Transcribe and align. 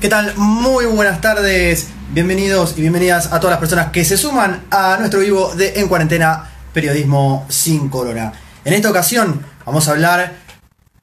¿Qué 0.00 0.08
tal? 0.08 0.32
Muy 0.36 0.84
buenas 0.86 1.20
tardes. 1.20 1.88
Bienvenidos 2.12 2.74
y 2.76 2.82
bienvenidas 2.82 3.32
a 3.32 3.40
todas 3.40 3.50
las 3.50 3.58
personas 3.58 3.90
que 3.90 4.04
se 4.04 4.16
suman 4.16 4.62
a 4.70 4.96
nuestro 4.96 5.18
vivo 5.18 5.52
de 5.56 5.80
En 5.80 5.88
Cuarentena 5.88 6.48
Periodismo 6.72 7.44
sin 7.48 7.88
Corona. 7.88 8.32
En 8.64 8.74
esta 8.74 8.90
ocasión 8.90 9.44
vamos 9.66 9.88
a 9.88 9.90
hablar 9.90 10.34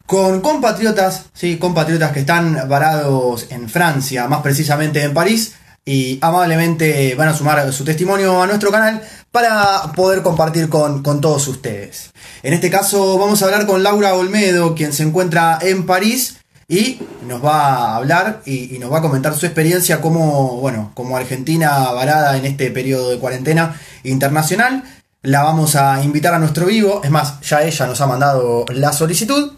con 0.06 0.40
compatriotas, 0.40 1.26
sí, 1.34 1.58
compatriotas 1.58 2.14
que 2.14 2.22
están 2.22 2.70
varados 2.70 3.48
en 3.50 3.68
Francia, 3.68 4.30
más 4.30 4.42
precisamente 4.42 5.04
en 5.04 5.14
París, 5.14 5.56
y 5.84 6.18
amablemente 6.22 7.16
van 7.16 7.28
a 7.28 7.34
sumar 7.34 7.74
su 7.74 7.84
testimonio 7.84 8.42
a 8.42 8.48
nuestro 8.48 8.72
canal 8.72 9.02
para 9.30 9.92
poder 9.94 10.22
compartir 10.22 10.70
con, 10.70 11.04
con 11.04 11.20
todos 11.20 11.46
ustedes. 11.50 12.12
En 12.44 12.54
este 12.54 12.72
caso 12.72 13.18
vamos 13.20 13.42
a 13.42 13.46
hablar 13.48 13.66
con 13.66 13.84
Laura 13.84 14.14
Olmedo, 14.14 14.74
quien 14.74 14.94
se 14.94 15.04
encuentra 15.04 15.60
en 15.62 15.86
París 15.86 16.38
y 16.68 17.00
nos 17.24 17.44
va 17.44 17.94
a 17.94 17.96
hablar 17.98 18.42
y, 18.46 18.80
nos 18.80 18.92
va 18.92 19.00
a 19.00 19.02
comentar 19.02 19.34
su 19.34 19.46
experiencia 19.46 20.02
como, 20.02 20.60
bueno, 20.60 20.92
como 20.96 21.16
argentina 21.16 21.92
varada 21.92 22.38
en 22.38 22.46
este 22.46 22.72
periodo 22.72 23.12
de 23.12 23.20
cuarentena 23.20 23.80
internacional. 24.04 24.84
La 25.22 25.44
vamos 25.44 25.76
a 25.76 26.04
invitar 26.04 26.34
a 26.34 26.40
nuestro 26.40 26.68
vivo, 26.68 27.02
es 27.04 27.10
más, 27.10 27.42
ya 27.42 27.64
ella 27.64 27.88
nos 27.88 28.00
ha 28.02 28.08
mandado 28.08 28.66
la 28.70 28.94
solicitud. 28.94 29.54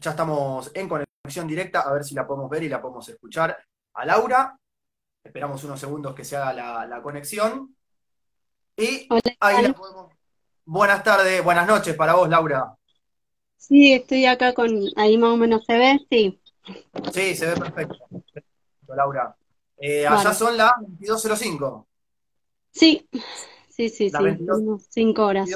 Ya 0.00 0.12
estamos 0.12 0.70
en 0.74 0.88
conexión 0.88 1.46
directa, 1.46 1.80
a 1.80 1.92
ver 1.92 2.04
si 2.04 2.14
la 2.14 2.26
podemos 2.26 2.48
ver 2.48 2.62
y 2.62 2.68
la 2.68 2.80
podemos 2.80 3.06
escuchar 3.08 3.56
a 3.94 4.06
Laura. 4.06 4.56
Esperamos 5.22 5.62
unos 5.64 5.78
segundos 5.78 6.14
que 6.14 6.24
se 6.24 6.36
haga 6.36 6.86
la, 6.86 7.02
conexión. 7.02 7.76
Y 8.76 9.06
ahí 9.40 9.62
la 9.62 9.72
podemos... 9.74 10.12
Buenas 10.64 11.02
tardes, 11.02 11.44
buenas 11.44 11.66
noches 11.66 11.94
para 11.94 12.14
vos, 12.14 12.28
Laura. 12.28 12.74
Sí, 13.60 13.92
estoy 13.92 14.24
acá 14.24 14.54
con, 14.54 14.70
ahí 14.96 15.18
más 15.18 15.30
o 15.30 15.36
menos 15.36 15.64
se 15.66 15.76
ve, 15.76 16.06
sí. 16.10 16.40
Sí, 17.12 17.36
se 17.36 17.46
ve 17.46 17.56
perfecto. 17.56 17.98
Laura. 18.88 19.36
Eh, 19.76 20.06
allá 20.06 20.32
son 20.32 20.56
las 20.56 20.72
22.05. 20.78 21.86
Sí, 22.70 23.06
sí, 23.68 23.90
sí, 23.90 24.10
sí, 24.10 24.16
unos 24.48 24.86
5 24.88 25.24
horas. 25.24 25.48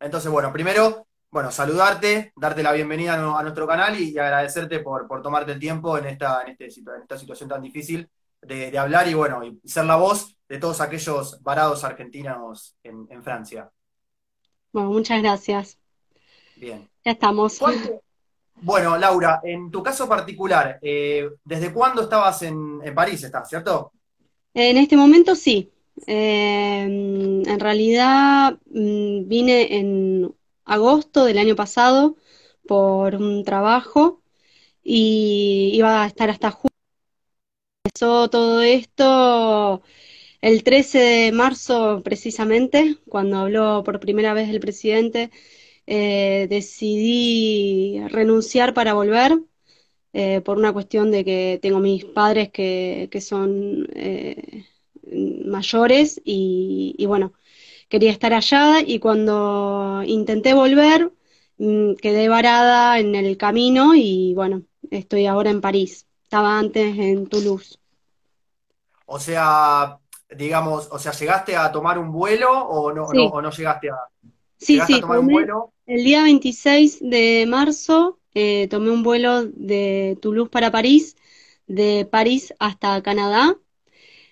Entonces, 0.00 0.30
bueno, 0.32 0.50
primero, 0.50 1.06
bueno, 1.30 1.50
saludarte, 1.52 2.32
darte 2.36 2.62
la 2.62 2.72
bienvenida 2.72 3.14
a 3.14 3.42
nuestro 3.42 3.66
canal 3.66 4.00
y, 4.00 4.18
agradecerte 4.18 4.80
por, 4.80 5.06
por, 5.06 5.20
tomarte 5.20 5.52
el 5.52 5.60
tiempo 5.60 5.98
en 5.98 6.06
esta, 6.06 6.42
en, 6.42 6.56
este, 6.58 6.80
en 6.80 7.02
esta 7.02 7.18
situación 7.18 7.50
tan 7.50 7.60
difícil 7.60 8.08
de, 8.40 8.76
hablar 8.78 9.06
y, 9.08 9.14
bueno, 9.14 9.44
y 9.44 9.60
ser 9.68 9.84
la 9.84 9.96
voz 9.96 10.38
de 10.48 10.58
todos 10.58 10.80
aquellos 10.80 11.42
varados 11.42 11.84
argentinos 11.84 12.76
en, 12.82 13.06
en 13.10 13.22
Francia. 13.22 13.70
Bueno, 14.72 14.88
muchas 14.88 15.20
gracias. 15.20 15.78
Bien. 16.56 16.93
Ya 17.04 17.12
estamos. 17.12 17.60
Bueno, 18.62 18.96
Laura, 18.96 19.40
en 19.44 19.70
tu 19.70 19.82
caso 19.82 20.08
particular, 20.08 20.78
eh, 20.80 21.28
¿desde 21.44 21.72
cuándo 21.72 22.02
estabas 22.02 22.40
en, 22.42 22.80
París? 22.94 23.22
¿Estás, 23.22 23.48
cierto? 23.48 23.92
En 24.54 24.78
este 24.78 24.96
momento 24.96 25.34
sí. 25.34 25.70
Eh, 26.06 26.82
en 26.82 27.60
realidad 27.60 28.58
mm, 28.70 29.28
vine 29.28 29.76
en 29.76 30.34
agosto 30.64 31.24
del 31.24 31.38
año 31.38 31.54
pasado 31.54 32.16
por 32.66 33.14
un 33.16 33.44
trabajo 33.44 34.22
y 34.82 35.72
iba 35.74 36.02
a 36.02 36.06
estar 36.06 36.30
hasta 36.30 36.50
junio. 36.50 36.74
Empezó 37.84 38.30
todo 38.30 38.62
esto 38.62 39.82
el 40.40 40.64
13 40.64 40.98
de 40.98 41.32
marzo 41.32 42.02
precisamente, 42.02 42.98
cuando 43.08 43.38
habló 43.38 43.84
por 43.84 44.00
primera 44.00 44.34
vez 44.34 44.48
el 44.48 44.60
presidente 44.60 45.30
eh, 45.86 46.46
decidí 46.48 48.00
renunciar 48.08 48.74
para 48.74 48.94
volver 48.94 49.38
eh, 50.12 50.40
por 50.42 50.58
una 50.58 50.72
cuestión 50.72 51.10
de 51.10 51.24
que 51.24 51.58
tengo 51.60 51.80
mis 51.80 52.04
padres 52.04 52.50
que, 52.50 53.08
son 53.20 53.88
eh, 53.94 54.64
mayores 55.44 56.20
y, 56.24 57.04
bueno, 57.06 57.32
quería 57.88 58.12
estar 58.12 58.32
allá 58.32 58.80
y 58.80 58.98
cuando 58.98 60.02
intenté 60.06 60.54
volver 60.54 61.12
mm, 61.58 61.94
quedé 61.94 62.28
varada 62.28 62.98
en 62.98 63.14
el 63.14 63.36
camino 63.36 63.94
y 63.94 64.34
bueno, 64.34 64.62
estoy 64.90 65.26
ahora 65.26 65.50
en 65.50 65.60
París. 65.60 66.06
Estaba 66.22 66.58
antes 66.58 66.96
en 66.98 67.26
Toulouse. 67.26 67.78
O 69.06 69.18
sea, 69.18 69.98
digamos, 70.30 70.88
o 70.90 70.98
sea, 70.98 71.12
¿llegaste 71.12 71.56
a 71.56 71.70
tomar 71.70 71.98
un 71.98 72.10
vuelo 72.10 72.50
o 72.50 72.92
no, 72.92 73.04
o 73.04 73.42
no 73.42 73.50
llegaste 73.50 73.90
a... 73.90 73.96
Sí, 74.64 74.80
sí, 74.86 75.00
el 75.86 76.04
día 76.04 76.22
26 76.22 76.98
de 77.00 77.44
marzo 77.46 78.18
eh, 78.34 78.66
tomé 78.68 78.90
un 78.90 79.02
vuelo 79.02 79.44
de 79.44 80.16
Toulouse 80.22 80.50
para 80.50 80.70
París, 80.70 81.16
de 81.66 82.08
París 82.10 82.54
hasta 82.58 83.02
Canadá. 83.02 83.58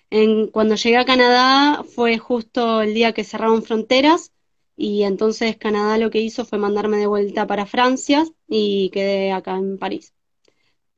En, 0.09 0.47
cuando 0.47 0.75
llegué 0.75 0.97
a 0.97 1.05
Canadá 1.05 1.83
fue 1.83 2.17
justo 2.17 2.81
el 2.81 2.93
día 2.95 3.13
que 3.13 3.23
cerraron 3.23 3.63
fronteras 3.63 4.31
y 4.75 5.03
entonces 5.03 5.57
Canadá 5.57 5.99
lo 5.99 6.09
que 6.09 6.21
hizo 6.21 6.45
fue 6.45 6.57
mandarme 6.57 6.97
de 6.97 7.07
vuelta 7.07 7.45
para 7.45 7.67
Francia 7.67 8.25
y 8.47 8.89
quedé 8.89 9.31
acá 9.31 9.55
en 9.55 9.77
París. 9.77 10.13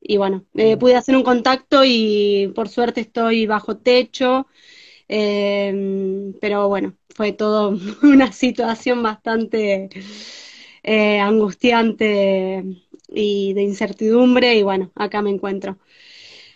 Y 0.00 0.16
bueno, 0.16 0.46
eh, 0.54 0.76
pude 0.78 0.94
hacer 0.94 1.16
un 1.16 1.22
contacto 1.22 1.82
y 1.84 2.52
por 2.54 2.68
suerte 2.68 3.02
estoy 3.02 3.46
bajo 3.46 3.76
techo, 3.76 4.46
eh, 5.08 6.32
pero 6.40 6.68
bueno, 6.68 6.94
fue 7.16 7.32
todo 7.32 7.70
una 8.02 8.32
situación 8.32 9.02
bastante 9.02 9.88
eh, 10.82 11.18
angustiante 11.20 12.64
y 13.08 13.52
de 13.54 13.62
incertidumbre 13.62 14.54
y 14.56 14.62
bueno, 14.62 14.92
acá 14.94 15.22
me 15.22 15.30
encuentro. 15.30 15.78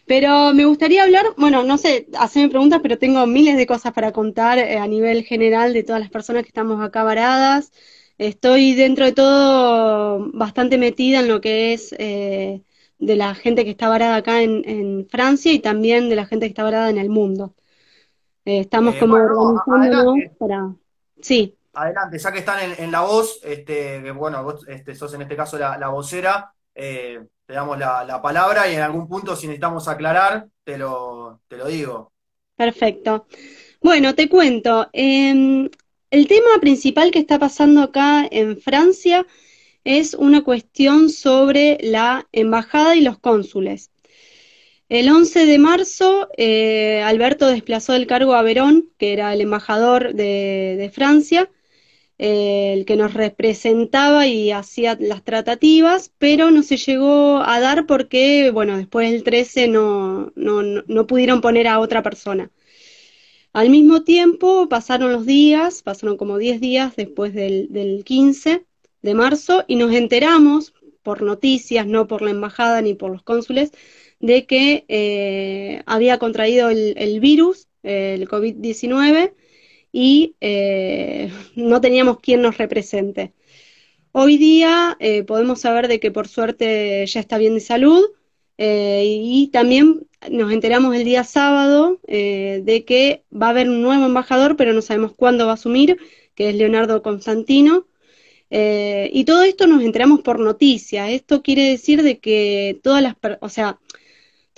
Pero 0.06 0.52
me 0.54 0.64
gustaría 0.66 1.04
hablar, 1.04 1.26
bueno, 1.36 1.62
no 1.62 1.78
sé, 1.78 2.08
hacerme 2.18 2.50
preguntas, 2.50 2.80
pero 2.82 2.98
tengo 2.98 3.26
miles 3.26 3.56
de 3.56 3.66
cosas 3.66 3.92
para 3.92 4.12
contar 4.12 4.58
eh, 4.58 4.76
a 4.78 4.86
nivel 4.88 5.24
general 5.24 5.72
de 5.72 5.84
todas 5.84 6.00
las 6.00 6.10
personas 6.10 6.42
que 6.42 6.48
estamos 6.48 6.82
acá 6.82 7.04
varadas. 7.04 7.72
Estoy 8.18 8.74
dentro 8.74 9.04
de 9.06 9.12
todo 9.12 10.30
bastante 10.34 10.78
metida 10.78 11.20
en 11.20 11.28
lo 11.28 11.40
que 11.40 11.72
es 11.72 11.94
eh, 11.98 12.62
de 12.98 13.16
la 13.16 13.34
gente 13.34 13.64
que 13.64 13.70
está 13.70 13.88
varada 13.88 14.16
acá 14.16 14.42
en, 14.42 15.06
Francia 15.08 15.52
y 15.52 15.60
también 15.60 16.08
de 16.08 16.16
la 16.16 16.26
gente 16.26 16.46
que 16.46 16.50
está 16.50 16.64
varada 16.64 16.90
en 16.90 16.98
el 16.98 17.08
mundo. 17.08 17.54
Estamos 18.44 18.96
como 18.96 19.16
organizándonos 19.16 20.16
para... 20.38 20.74
Sí. 21.20 21.56
Adelante, 21.72 22.18
ya 22.18 22.32
que 22.32 22.38
están 22.40 22.58
en, 22.78 22.90
la 22.90 23.02
voz, 23.02 23.40
este, 23.44 24.02
que 24.02 24.10
bueno, 24.10 24.42
vos 24.42 24.66
este, 24.66 24.94
sos 24.94 25.14
en 25.14 25.22
este 25.22 25.36
caso 25.36 25.56
la, 25.56 25.88
vocera, 25.88 26.52
eh, 26.74 27.24
te 27.46 27.54
damos 27.54 27.78
la, 27.78 28.20
palabra 28.20 28.68
y 28.68 28.74
en 28.74 28.82
algún 28.82 29.06
punto 29.08 29.36
si 29.36 29.46
necesitamos 29.46 29.86
aclarar, 29.86 30.48
te 30.64 30.76
lo, 30.76 31.40
te 31.46 31.56
lo 31.56 31.66
digo. 31.66 32.12
Perfecto. 32.56 33.26
Bueno, 33.80 34.14
te 34.14 34.28
cuento. 34.28 34.88
Em, 34.92 35.70
el 36.10 36.26
tema 36.26 36.58
principal 36.60 37.10
que 37.10 37.20
está 37.20 37.38
pasando 37.38 37.82
acá 37.82 38.26
en 38.30 38.60
Francia 38.60 39.26
es 39.84 40.14
una 40.14 40.42
cuestión 40.42 41.08
sobre 41.08 41.78
la 41.80 42.28
embajada 42.32 42.96
y 42.96 43.00
los 43.00 43.18
cónsules. 43.18 43.89
El 44.90 45.08
11 45.08 45.46
de 45.46 45.58
marzo, 45.58 46.28
eh, 46.36 47.00
Alberto 47.02 47.46
desplazó 47.46 47.94
del 47.94 48.06
cargo 48.06 48.34
a 48.34 48.42
Verón, 48.42 48.90
que 48.98 49.14
era 49.14 49.32
el 49.32 49.40
embajador 49.40 50.12
de 50.14 50.90
Francia, 50.92 51.48
eh, 52.22 52.74
el 52.74 52.84
que 52.84 52.96
nos 52.96 53.14
representaba 53.14 54.26
y 54.26 54.50
hacía 54.50 54.98
las 55.00 55.24
tratativas, 55.24 56.12
pero 56.18 56.50
no 56.50 56.62
se 56.62 56.76
llegó 56.76 57.38
a 57.38 57.60
dar 57.60 57.86
porque, 57.86 58.50
bueno, 58.52 58.76
después 58.76 59.10
del 59.10 59.22
13 59.24 59.68
no, 59.68 60.32
no, 60.36 60.62
no 60.62 61.06
pudieron 61.06 61.40
poner 61.40 61.66
a 61.66 61.78
otra 61.78 62.02
persona. 62.02 62.50
Al 63.54 63.70
mismo 63.70 64.04
tiempo 64.04 64.68
pasaron 64.68 65.12
los 65.12 65.24
días, 65.24 65.82
pasaron 65.82 66.18
como 66.18 66.36
10 66.36 66.60
días 66.60 66.94
después 66.94 67.32
del, 67.32 67.68
del 67.72 68.04
15 68.04 68.66
de 69.00 69.14
marzo 69.14 69.64
y 69.66 69.76
nos 69.76 69.92
enteramos 69.94 70.74
por 71.02 71.22
noticias, 71.22 71.86
no 71.86 72.06
por 72.06 72.20
la 72.20 72.30
embajada 72.32 72.82
ni 72.82 72.94
por 72.94 73.12
los 73.12 73.22
cónsules, 73.22 73.72
de 74.20 74.46
que 74.46 74.84
eh, 74.88 75.82
había 75.86 76.18
contraído 76.18 76.70
el, 76.70 77.20
virus, 77.20 77.68
el 77.82 78.28
COVID-19, 78.28 79.32
y 79.92 80.36
eh, 80.40 81.32
no 81.56 81.80
teníamos 81.80 82.20
quien 82.20 82.42
nos 82.42 82.58
represente. 82.58 83.32
Hoy 84.12 84.38
día 84.38 84.96
eh, 85.00 85.22
podemos 85.24 85.60
saber 85.60 85.88
de 85.88 86.00
que 86.00 86.10
por 86.10 86.28
suerte 86.28 87.06
ya 87.06 87.20
está 87.20 87.38
bien 87.38 87.54
de 87.54 87.60
salud 87.60 88.04
y 88.62 89.48
también 89.54 90.06
nos 90.30 90.52
enteramos 90.52 90.94
el 90.94 91.04
día 91.04 91.24
sábado 91.24 91.98
de 92.06 92.84
que 92.86 93.24
va 93.32 93.46
a 93.46 93.50
haber 93.50 93.70
un 93.70 93.80
nuevo 93.80 94.04
embajador, 94.04 94.54
pero 94.56 94.74
no 94.74 94.82
sabemos 94.82 95.14
cuándo 95.14 95.46
va 95.46 95.52
a 95.52 95.54
asumir, 95.54 95.96
que 96.34 96.50
es 96.50 96.56
Leonardo 96.56 97.00
Constantino. 97.00 97.86
y 98.50 99.24
todo 99.24 99.44
esto 99.44 99.66
nos 99.66 99.82
enteramos 99.82 100.20
por 100.20 100.40
noticias. 100.40 101.08
Esto 101.08 101.42
quiere 101.42 101.70
decir 101.70 102.02
de 102.02 102.18
que 102.18 102.78
todas 102.82 103.02
las, 103.02 103.16
o 103.40 103.48
sea, 103.48 103.78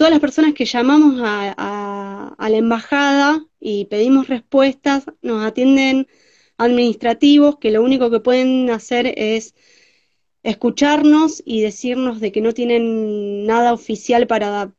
todas 0.03 0.11
las 0.11 0.21
personas 0.21 0.55
que 0.55 0.65
llamamos 0.65 1.21
a, 1.23 2.35
la 2.37 2.57
embajada 2.57 3.47
y 3.61 3.85
pedimos 3.85 4.27
respuestas, 4.27 5.05
nos 5.23 5.47
atienden 5.47 6.09
administrativos 6.59 7.59
que 7.59 7.71
lo 7.71 7.85
único 7.85 8.11
que 8.11 8.19
pueden 8.19 8.69
hacer 8.71 9.15
es 9.17 9.55
escucharnos 10.43 11.41
y 11.47 11.61
decirnos 11.61 12.19
de 12.19 12.33
que 12.33 12.41
no 12.41 12.53
tienen 12.53 13.47
nada 13.47 13.73
oficial 13.73 14.27
para, 14.27 14.73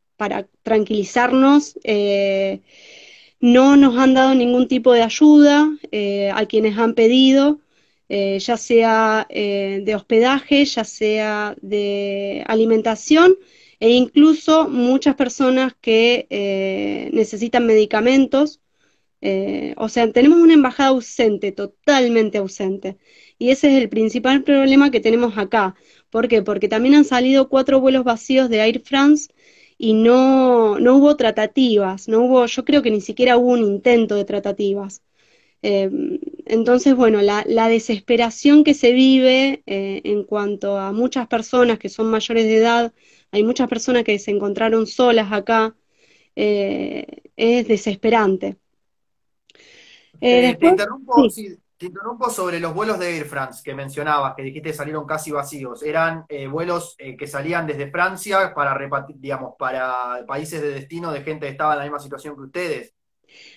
tranquilizarnos. 0.62 1.80
Eh, 1.86 2.60
no 3.40 3.78
nos 3.78 3.98
han 3.98 4.16
dado 4.16 4.36
ningún 4.36 4.68
tipo 4.68 4.92
de 4.92 5.04
ayuda 5.04 5.70
eh, 5.94 6.32
a 6.36 6.46
quienes 6.48 6.78
han 6.78 6.96
pedido, 6.96 7.62
eh, 8.10 8.40
ya 8.40 8.58
sea 8.58 9.26
de 9.30 9.94
hospedaje, 9.96 10.66
ya 10.66 10.84
sea 10.84 11.56
de 11.62 12.44
alimentación 12.46 13.38
e 13.84 13.90
incluso 13.92 14.70
muchas 14.70 15.16
personas 15.16 15.74
que 15.82 16.28
necesitan 17.14 17.66
medicamentos. 17.66 18.62
o 19.78 19.90
sea, 19.90 20.12
tenemos 20.12 20.40
una 20.40 20.54
embajada 20.54 20.90
ausente, 20.90 21.52
totalmente 21.52 22.38
ausente. 22.38 22.98
Y 23.38 23.50
ese 23.52 23.68
es 23.76 23.82
el 23.84 23.90
principal 23.90 24.44
problema 24.44 24.92
que 24.92 25.00
tenemos 25.02 25.38
acá. 25.38 25.76
¿Por 26.10 26.28
qué? 26.28 26.42
Porque 26.42 26.68
también 26.70 26.96
han 26.96 27.06
salido 27.06 27.50
cuatro 27.50 27.80
vuelos 27.82 28.04
vacíos 28.06 28.50
de 28.50 28.60
Air 28.62 28.82
France 28.82 29.34
y 29.78 29.94
no, 29.94 30.80
no 30.80 30.98
hubo 30.98 31.18
tratativas, 31.18 32.08
no 32.08 32.22
hubo, 32.26 32.46
yo 32.46 32.64
creo 32.66 32.82
que 32.82 32.92
ni 32.92 33.02
siquiera 33.02 33.38
hubo 33.38 33.52
un 33.54 33.64
intento 33.64 34.16
de 34.16 34.26
tratativas. 34.26 35.02
Eh, 35.62 35.90
entonces, 36.46 36.96
bueno, 36.96 37.22
la, 37.22 37.68
desesperación 37.68 38.64
que 38.64 38.74
se 38.74 38.92
vive 38.92 39.64
eh, 39.66 40.02
en 40.04 40.24
cuanto 40.24 40.78
a 40.78 40.92
muchas 40.92 41.28
personas 41.28 41.80
que 41.80 41.90
son 41.90 42.08
mayores 42.08 42.46
de 42.46 42.58
edad, 42.58 42.94
hay 43.32 43.44
muchas 43.44 43.68
personas 43.68 44.04
que 44.04 44.20
se 44.20 44.32
encontraron 44.32 44.88
solas 44.88 45.32
acá, 45.32 45.76
eh, 46.36 47.06
es 47.36 47.68
desesperante. 47.68 48.58
te 50.20 50.68
interrumpo, 50.68 51.28
te 51.84 51.88
interrumpo 51.88 52.30
sobre 52.30 52.62
los 52.62 52.74
vuelos 52.74 52.98
de 52.98 53.18
Air 53.18 53.26
France 53.26 53.62
que 53.62 53.76
mencionabas, 53.76 54.36
que 54.36 54.44
dijiste 54.44 54.72
salieron 54.72 55.06
casi 55.06 55.32
vacíos. 55.32 55.84
¿Eran 55.84 56.26
eh, 56.30 56.48
vuelos 56.48 56.96
eh, 56.98 57.18
que 57.18 57.28
salían 57.28 57.68
desde 57.68 57.92
Francia 57.92 58.54
para 58.54 58.78
digamos, 59.16 59.56
para 59.60 60.24
países 60.26 60.62
de 60.62 60.72
destino 60.72 61.12
de 61.12 61.24
gente 61.24 61.46
que 61.46 61.52
estaba 61.52 61.74
en 61.74 61.80
la 61.80 61.84
misma 61.84 62.00
situación 62.00 62.36
que 62.36 62.42
ustedes? 62.42 62.93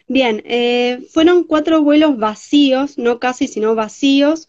Bien, 0.08 0.42
eh, 0.46 1.06
fueron 1.12 1.44
cuatro 1.44 1.82
vuelos 1.82 2.18
vacíos, 2.18 2.98
no 2.98 3.18
casi, 3.18 3.48
sino 3.48 3.74
vacíos, 3.74 4.48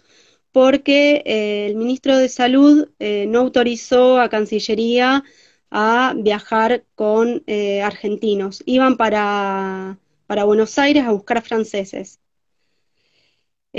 porque 0.52 1.24
el 1.26 1.76
ministro 1.76 2.18
de 2.18 2.30
Salud 2.30 2.90
no 3.00 3.40
autorizó 3.40 4.20
a 4.20 4.30
Cancillería 4.30 5.24
a 5.70 6.14
viajar 6.18 6.86
con 6.96 7.44
argentinos. 7.84 8.64
Iban 8.66 8.98
para, 8.98 10.00
para 10.28 10.46
Buenos 10.46 10.80
Aires 10.80 11.04
a 11.06 11.12
buscar 11.12 11.42
franceses. 11.44 12.20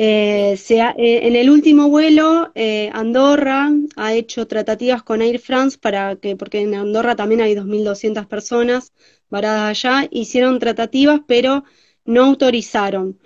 Eh, 0.01 0.57
eh, 0.71 1.27
en 1.27 1.35
el 1.35 1.51
último 1.51 1.89
vuelo, 1.89 2.53
eh, 2.55 2.89
Andorra 2.93 3.71
ha 3.97 4.15
hecho 4.15 4.47
tratativas 4.47 5.03
con 5.03 5.23
Air 5.23 5.41
France 5.41 5.77
para 5.77 6.15
que, 6.17 6.37
porque 6.37 6.61
en 6.61 6.75
Andorra 6.77 7.17
también 7.17 7.41
hay 7.41 7.55
2.200 7.57 8.27
personas 8.27 8.93
varadas 9.31 9.85
allá, 9.85 10.09
hicieron 10.11 10.59
tratativas, 10.59 11.21
pero 11.27 11.65
no 12.05 12.25
autorizaron. 12.25 13.19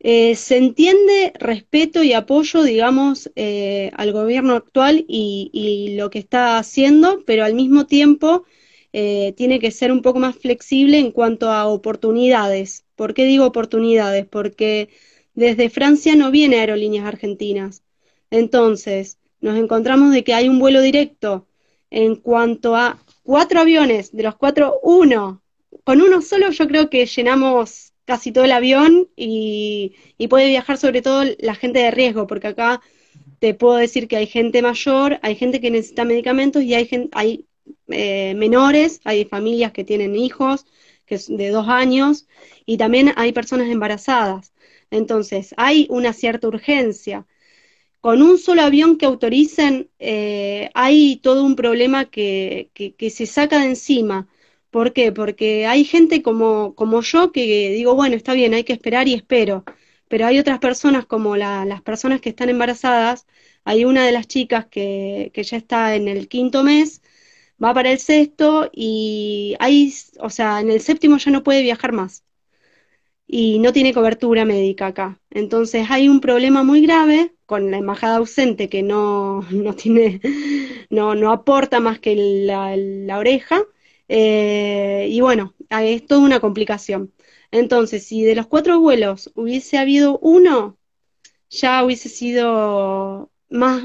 se 0.00 0.56
entiende 0.56 1.32
respeto 1.38 2.02
y 2.02 2.12
apoyo, 2.12 2.62
digamos, 2.62 3.30
al 3.92 4.12
gobierno 4.12 4.54
actual 4.54 5.04
y, 5.08 5.94
lo 5.96 6.10
que 6.10 6.18
está 6.18 6.58
haciendo, 6.58 7.22
pero 7.26 7.44
al 7.44 7.54
mismo 7.54 7.86
tiempo 7.86 8.44
tiene 8.92 9.58
que 9.60 9.70
ser 9.70 9.92
un 9.92 10.02
poco 10.02 10.18
más 10.18 10.36
flexible 10.36 10.98
en 10.98 11.12
cuanto 11.12 11.50
a 11.50 11.66
oportunidades. 11.66 12.84
¿Por 12.96 13.14
qué 13.14 13.24
digo 13.24 13.46
oportunidades? 13.46 14.26
Porque 14.26 14.88
desde 15.34 15.70
Francia 15.70 16.14
no 16.16 16.30
viene 16.30 16.56
aerolíneas 16.60 17.06
argentinas. 17.06 17.82
Entonces, 18.30 19.18
nos 19.40 19.56
encontramos 19.58 20.12
de 20.12 20.24
que 20.24 20.34
hay 20.34 20.48
un 20.48 20.58
vuelo 20.58 20.80
directo 20.82 21.46
en 21.92 22.16
cuanto 22.16 22.74
a 22.74 22.98
cuatro 23.22 23.60
aviones, 23.60 24.12
de 24.12 24.22
los 24.22 24.34
cuatro, 24.36 24.80
uno. 24.82 25.42
Con 25.84 26.00
uno 26.00 26.22
solo 26.22 26.50
yo 26.50 26.66
creo 26.66 26.88
que 26.88 27.04
llenamos 27.04 27.92
casi 28.06 28.32
todo 28.32 28.44
el 28.44 28.52
avión 28.52 29.08
y, 29.14 29.94
puede 30.30 30.48
viajar 30.48 30.78
sobre 30.78 31.02
todo 31.02 31.24
la 31.38 31.54
gente 31.54 31.80
de 31.80 31.90
riesgo, 31.90 32.26
porque 32.26 32.48
acá 32.48 32.80
te 33.40 33.52
puedo 33.54 33.76
decir 33.76 34.08
que 34.08 34.16
hay 34.16 34.26
gente 34.26 34.62
mayor, 34.62 35.18
hay 35.22 35.34
gente 35.36 35.60
que 35.60 35.70
necesita 35.70 36.04
medicamentos 36.04 36.62
y 36.62 36.74
hay, 36.74 36.88
hay 37.12 37.46
eh, 37.88 38.34
menores, 38.36 39.00
hay 39.04 39.26
familias 39.26 39.72
que 39.72 39.84
tienen 39.84 40.16
hijos 40.16 40.64
que 41.04 41.18
de 41.28 41.50
dos 41.50 41.68
años 41.68 42.26
y 42.64 42.78
también 42.78 43.12
hay 43.16 43.32
personas 43.32 43.68
embarazadas. 43.68 44.52
Entonces, 44.90 45.54
hay 45.58 45.86
una 45.90 46.12
cierta 46.14 46.48
urgencia. 46.48 47.26
Con 48.02 48.20
un 48.20 48.36
solo 48.38 48.62
avión 48.62 48.98
que 48.98 49.06
autoricen, 49.06 49.88
eh, 50.00 50.70
hay 50.74 51.18
todo 51.18 51.44
un 51.44 51.54
problema 51.56 52.06
que, 52.10 52.70
se 53.10 53.26
saca 53.26 53.60
de 53.60 53.66
encima. 53.66 54.28
¿Por 54.70 54.92
qué? 54.92 55.12
Porque 55.12 55.66
hay 55.66 55.84
gente 55.84 56.20
como, 56.22 56.74
como 56.74 57.02
yo 57.02 57.30
que 57.32 57.70
digo, 57.70 57.94
bueno, 57.94 58.16
está 58.16 58.32
bien, 58.34 58.54
hay 58.54 58.64
que 58.64 58.72
esperar 58.72 59.06
y 59.08 59.14
espero. 59.14 59.64
Pero 60.08 60.26
hay 60.26 60.38
otras 60.40 60.58
personas 60.58 61.06
como 61.06 61.36
las 61.36 61.82
personas 61.82 62.20
que 62.20 62.30
están 62.30 62.48
embarazadas. 62.50 63.26
Hay 63.64 63.84
una 63.84 64.04
de 64.04 64.12
las 64.12 64.26
chicas 64.26 64.66
que, 64.66 65.30
que 65.32 65.44
ya 65.44 65.56
está 65.56 65.94
en 65.94 66.08
el 66.08 66.28
quinto 66.28 66.64
mes, 66.64 67.02
va 67.62 67.74
para 67.74 67.92
el 67.92 67.98
sexto 68.00 68.70
y 68.74 69.56
hay, 69.60 69.94
o 70.20 70.30
sea, 70.30 70.60
en 70.60 70.70
el 70.70 70.80
séptimo 70.80 71.18
ya 71.18 71.30
no 71.30 71.44
puede 71.44 71.62
viajar 71.62 71.92
más 71.92 72.24
y 73.34 73.58
no 73.60 73.72
tiene 73.72 73.94
cobertura 73.94 74.44
médica 74.44 74.88
acá. 74.88 75.18
Entonces 75.30 75.86
hay 75.90 76.06
un 76.08 76.20
problema 76.20 76.64
muy 76.64 76.82
grave 76.82 77.34
con 77.46 77.70
la 77.70 77.78
embajada 77.78 78.16
ausente 78.18 78.68
que 78.68 78.82
no, 78.82 79.40
no 79.50 79.74
tiene, 79.74 80.20
no, 80.90 81.14
no 81.14 81.32
aporta 81.32 81.80
más 81.80 81.98
que 81.98 82.14
la, 82.16 82.76
la 82.76 83.18
oreja. 83.18 83.62
Eh, 84.08 85.08
y 85.10 85.20
bueno, 85.22 85.54
es 85.70 86.06
toda 86.06 86.20
una 86.20 86.40
complicación. 86.40 87.12
Entonces, 87.50 88.04
si 88.06 88.22
de 88.24 88.34
los 88.34 88.46
cuatro 88.48 88.80
vuelos 88.80 89.30
hubiese 89.34 89.78
habido 89.78 90.18
uno, 90.18 90.78
ya 91.50 91.84
hubiese 91.84 92.08
sido 92.10 93.30
más, 93.50 93.84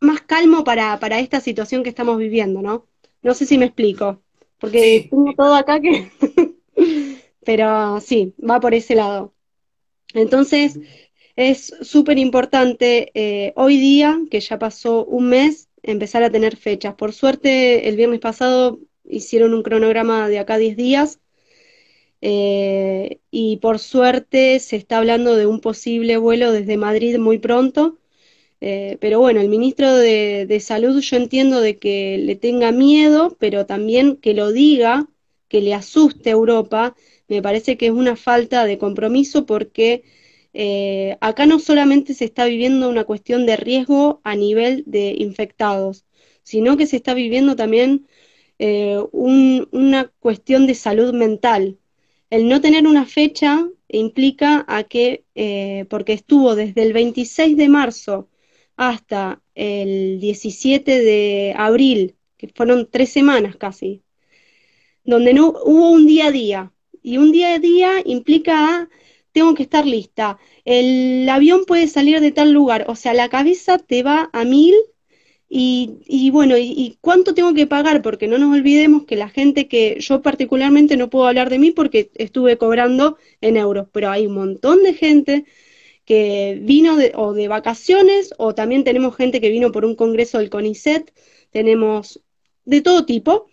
más 0.00 0.22
calmo 0.22 0.64
para, 0.64 0.98
para 1.00 1.20
esta 1.20 1.40
situación 1.40 1.82
que 1.84 1.90
estamos 1.90 2.18
viviendo, 2.18 2.62
¿no? 2.62 2.86
No 3.22 3.34
sé 3.34 3.46
si 3.46 3.58
me 3.58 3.66
explico, 3.66 4.22
porque 4.58 5.08
tengo 5.10 5.34
todo 5.34 5.54
acá 5.56 5.80
que... 5.80 6.10
pero 7.46 8.00
sí, 8.00 8.34
va 8.38 8.60
por 8.60 8.74
ese 8.74 8.96
lado. 8.96 9.32
Entonces, 10.14 10.78
es 11.36 11.72
súper 11.82 12.18
importante 12.18 13.12
eh, 13.14 13.52
hoy 13.56 13.78
día, 13.78 14.18
que 14.30 14.40
ya 14.40 14.58
pasó 14.58 15.04
un 15.06 15.28
mes, 15.28 15.68
empezar 15.82 16.24
a 16.24 16.30
tener 16.30 16.56
fechas. 16.56 16.94
Por 16.96 17.12
suerte, 17.12 17.88
el 17.88 17.96
viernes 17.96 18.20
pasado 18.20 18.80
hicieron 19.04 19.54
un 19.54 19.62
cronograma 19.62 20.28
de 20.28 20.40
acá 20.40 20.54
a 20.54 20.58
10 20.58 20.76
días. 20.76 21.20
Eh, 22.22 23.20
y 23.30 23.58
por 23.58 23.78
suerte 23.78 24.58
se 24.58 24.76
está 24.76 24.98
hablando 24.98 25.36
de 25.36 25.46
un 25.46 25.60
posible 25.60 26.16
vuelo 26.16 26.50
desde 26.52 26.76
Madrid 26.76 27.18
muy 27.18 27.38
pronto. 27.38 27.98
Eh, 28.60 28.96
pero 29.00 29.20
bueno, 29.20 29.40
el 29.40 29.48
ministro 29.50 29.94
de, 29.94 30.46
de, 30.46 30.60
Salud 30.60 31.00
yo 31.00 31.16
entiendo 31.16 31.60
de 31.60 31.78
que 31.78 32.18
le 32.18 32.36
tenga 32.36 32.72
miedo, 32.72 33.36
pero 33.38 33.66
también 33.66 34.16
que 34.16 34.34
lo 34.34 34.50
diga, 34.50 35.08
que 35.48 35.60
le 35.60 35.74
asuste 35.74 36.30
a 36.30 36.32
Europa 36.32 36.96
me 37.28 37.42
parece 37.42 37.76
que 37.76 37.86
es 37.86 37.92
una 37.92 38.16
falta 38.16 38.64
de 38.64 38.78
compromiso 38.78 39.46
porque 39.46 40.04
eh, 40.52 41.18
acá 41.20 41.46
no 41.46 41.58
solamente 41.58 42.14
se 42.14 42.24
está 42.24 42.46
viviendo 42.46 42.88
una 42.88 43.04
cuestión 43.04 43.46
de 43.46 43.56
riesgo 43.56 44.20
a 44.24 44.36
nivel 44.36 44.84
de 44.86 45.14
infectados, 45.18 46.06
sino 46.42 46.76
que 46.76 46.86
se 46.86 46.96
está 46.96 47.14
viviendo 47.14 47.56
también 47.56 48.06
eh, 48.58 48.98
una 49.12 50.12
cuestión 50.20 50.66
de 50.66 50.74
salud 50.74 51.12
mental. 51.14 51.78
El 52.30 52.48
no 52.48 52.60
tener 52.60 52.86
una 52.86 53.06
fecha 53.06 53.68
implica 53.88 54.64
a 54.68 54.84
que, 54.84 55.24
eh, 55.34 55.86
porque 55.90 56.12
estuvo 56.14 56.54
desde 56.54 56.82
el 56.82 56.92
26 56.92 57.56
de 57.56 57.68
marzo 57.68 58.28
hasta 58.76 59.42
el 59.54 60.20
17 60.20 61.00
de 61.02 61.54
abril, 61.56 62.16
que 62.36 62.48
fueron 62.48 62.88
tres 62.90 63.10
semanas 63.10 63.56
casi, 63.56 64.02
donde 65.04 65.34
no 65.34 65.50
hubo 65.64 65.90
un 65.90 66.06
día 66.06 66.26
a 66.28 66.30
día, 66.32 66.72
y 67.06 67.18
un 67.18 67.30
día 67.30 67.54
a 67.54 67.58
día 67.60 68.02
implica, 68.04 68.88
tengo 69.30 69.54
que 69.54 69.62
estar 69.62 69.86
lista. 69.86 70.38
El 70.64 71.28
avión 71.28 71.64
puede 71.64 71.86
salir 71.86 72.20
de 72.20 72.32
tal 72.32 72.50
lugar, 72.50 72.84
o 72.88 72.96
sea, 72.96 73.14
la 73.14 73.28
cabeza 73.28 73.78
te 73.78 74.02
va 74.02 74.28
a 74.32 74.44
mil 74.44 74.74
y, 75.48 76.30
bueno, 76.32 76.56
y, 76.58 76.98
cuánto 77.00 77.32
tengo 77.32 77.54
que 77.54 77.68
pagar? 77.68 78.02
Porque 78.02 78.26
no 78.26 78.38
nos 78.38 78.52
olvidemos 78.52 79.04
que 79.04 79.14
la 79.14 79.28
gente 79.28 79.68
que 79.68 79.98
yo 80.00 80.20
particularmente 80.20 80.96
no 80.96 81.08
puedo 81.08 81.28
hablar 81.28 81.48
de 81.48 81.60
mí 81.60 81.70
porque 81.70 82.10
estuve 82.16 82.58
cobrando 82.58 83.18
en 83.40 83.56
euros, 83.56 83.86
pero 83.92 84.10
hay 84.10 84.26
un 84.26 84.34
montón 84.34 84.82
de 84.82 84.94
gente 84.94 85.44
que 86.04 86.58
vino 86.60 86.96
de, 86.96 87.12
o 87.14 87.34
de 87.34 87.46
vacaciones 87.46 88.34
o 88.38 88.54
también 88.56 88.82
tenemos 88.82 89.14
gente 89.16 89.40
que 89.40 89.50
vino 89.50 89.70
por 89.70 89.84
un 89.84 89.94
congreso 89.94 90.38
del 90.38 90.50
CONICET, 90.50 91.12
tenemos 91.52 92.20
de 92.64 92.80
todo 92.80 93.06
tipo 93.06 93.48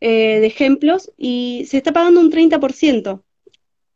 eh, 0.00 0.40
de 0.40 0.46
ejemplos 0.46 1.12
y 1.16 1.66
se 1.68 1.78
está 1.78 1.92
pagando 1.92 2.20
un 2.20 2.30
30%. 2.30 3.24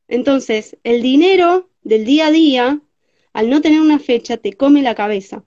Entonces, 0.08 0.76
el 0.84 1.02
dinero 1.02 1.70
del 1.82 2.04
día 2.04 2.26
a 2.28 2.30
día, 2.30 2.82
al 3.32 3.50
no 3.50 3.60
tener 3.62 3.80
una 3.80 3.98
fecha, 3.98 4.36
te 4.36 4.54
come 4.54 4.82
la 4.82 4.94
cabeza. 4.94 5.44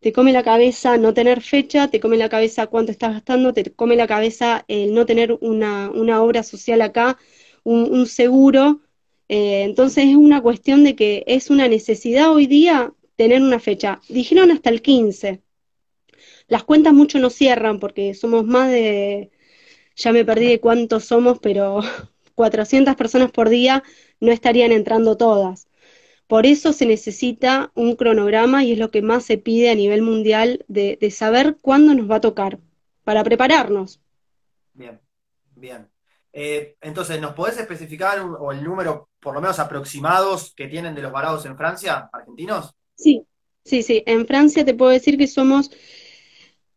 te 0.00 0.12
come 0.12 0.32
la 0.32 0.44
cabeza 0.44 0.98
no 0.98 1.14
tener 1.14 1.42
fecha, 1.42 1.88
te 1.90 2.00
come 2.00 2.16
la 2.16 2.28
cabeza 2.28 2.68
cuánto 2.68 2.92
estás 2.92 3.14
gastando, 3.14 3.52
te 3.52 3.72
come 3.74 3.96
la 3.96 4.06
cabeza 4.06 4.64
el 4.68 4.94
no 4.94 5.06
tener 5.06 5.32
una, 5.40 5.90
obra 6.22 6.42
social 6.44 6.82
acá, 6.82 7.18
un, 7.64 8.06
seguro. 8.06 8.82
Eh, 9.28 9.64
entonces 9.64 10.06
es 10.06 10.16
una 10.16 10.42
cuestión 10.42 10.84
de 10.84 10.94
que 10.96 11.24
es 11.26 11.50
una 11.50 11.68
necesidad 11.68 12.32
hoy 12.32 12.46
día 12.46 12.94
tener 13.16 13.42
una 13.42 13.60
fecha. 13.60 14.00
Dijeron 14.08 14.50
hasta 14.50 14.70
el 14.70 14.82
15. 14.82 15.42
Las 16.48 16.64
cuentas 16.64 16.94
mucho 16.94 17.18
no 17.18 17.30
cierran 17.30 17.80
porque 17.80 18.14
somos 18.14 18.44
más 18.46 18.70
de, 18.70 19.30
ya 19.96 20.12
me 20.12 20.24
perdí 20.24 20.48
de 20.48 20.60
cuántos 20.60 21.06
somos, 21.06 21.38
pero 21.40 21.80
400 22.34 22.94
personas 22.94 23.32
por 23.32 23.48
día 23.48 23.82
no 24.20 24.30
estarían 24.30 24.72
entrando 24.72 25.16
todas. 25.16 25.68
Por 26.26 26.44
eso 26.44 26.72
se 26.72 26.86
necesita 26.86 27.70
un 27.74 27.94
cronograma 27.94 28.64
y 28.64 28.72
es 28.72 28.78
lo 28.78 28.90
que 28.90 29.00
más 29.00 29.24
se 29.24 29.38
pide 29.38 29.70
a 29.70 29.74
nivel 29.74 30.02
mundial 30.02 30.64
de, 30.68 30.98
saber 31.10 31.56
cuándo 31.60 31.94
nos 31.94 32.10
va 32.10 32.16
a 32.16 32.20
tocar, 32.20 32.58
para 33.04 33.22
prepararnos. 33.22 34.00
Bien, 34.74 35.00
bien. 35.54 35.88
Eh, 36.32 36.76
entonces, 36.80 37.20
¿nos 37.20 37.32
podés 37.32 37.58
especificar 37.58 38.20
o 38.20 38.52
el 38.52 38.62
número, 38.62 39.08
por 39.20 39.34
lo 39.34 39.40
menos 39.40 39.58
aproximados, 39.60 40.52
que 40.54 40.66
tienen 40.66 40.94
de 40.94 41.02
los 41.02 41.12
varados 41.12 41.46
en 41.46 41.56
Francia, 41.56 42.10
argentinos? 42.12 42.74
Sí, 42.96 43.24
sí, 43.64 43.82
sí. 43.82 44.02
En 44.04 44.26
Francia 44.26 44.64
te 44.64 44.74
puedo 44.74 44.90
decir 44.90 45.16
que 45.16 45.28
somos 45.28 45.70